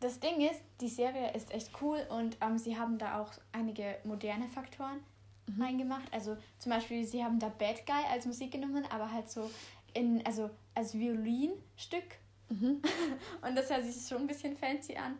[0.00, 3.96] das Ding ist, die Serie ist echt cool und ähm, sie haben da auch einige
[4.04, 5.00] moderne Faktoren
[5.48, 5.62] Mhm.
[5.62, 6.12] reingemacht.
[6.12, 9.50] Also zum Beispiel, sie haben da Bad Guy als Musik genommen, aber halt so
[9.94, 12.04] in, also als Violinstück.
[12.48, 12.82] Mhm.
[13.42, 15.16] Und das hört sich schon ein bisschen fancy an.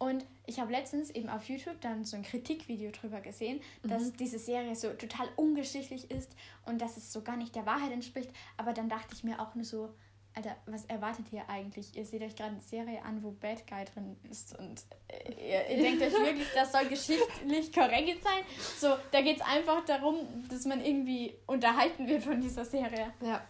[0.00, 4.16] Und ich habe letztens eben auf YouTube dann so ein Kritikvideo drüber gesehen, dass Mhm.
[4.16, 6.34] diese Serie so total ungeschichtlich ist
[6.64, 8.30] und dass es so gar nicht der Wahrheit entspricht.
[8.56, 9.90] Aber dann dachte ich mir auch nur so,
[10.32, 11.94] Alter, was erwartet ihr eigentlich?
[11.96, 15.76] Ihr seht euch gerade eine Serie an, wo Bad Guy drin ist und äh, ihr,
[15.76, 18.42] ihr denkt euch wirklich, das soll geschichtlich korrekt sein.
[18.78, 20.16] So, da geht es einfach darum,
[20.48, 23.12] dass man irgendwie unterhalten wird von dieser Serie.
[23.20, 23.44] Ja.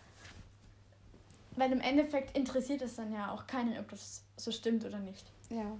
[1.56, 5.26] Weil im Endeffekt interessiert es dann ja auch keinen, ob das so stimmt oder nicht.
[5.50, 5.76] Ja.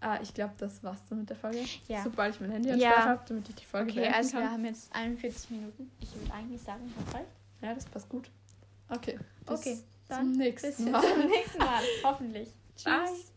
[0.00, 1.64] Ah, ich glaube, das war's dann mit der Folge.
[1.86, 2.02] Ja.
[2.02, 2.74] Sobald ich mein Handy Ja.
[2.74, 4.50] entsperrt habe, damit ich die Folge Okay, beenden also wir kann.
[4.52, 5.90] haben jetzt 41 Minuten.
[6.00, 7.28] Ich würde eigentlich sagen, das reicht.
[7.60, 8.28] Ja, das passt gut.
[8.88, 9.18] Okay.
[9.46, 11.00] Bis Okay, zum dann nächsten Bis Mal.
[11.02, 11.82] zum nächsten Mal.
[12.04, 12.48] Hoffentlich.
[12.84, 13.04] Bye.
[13.06, 13.32] Tschüss.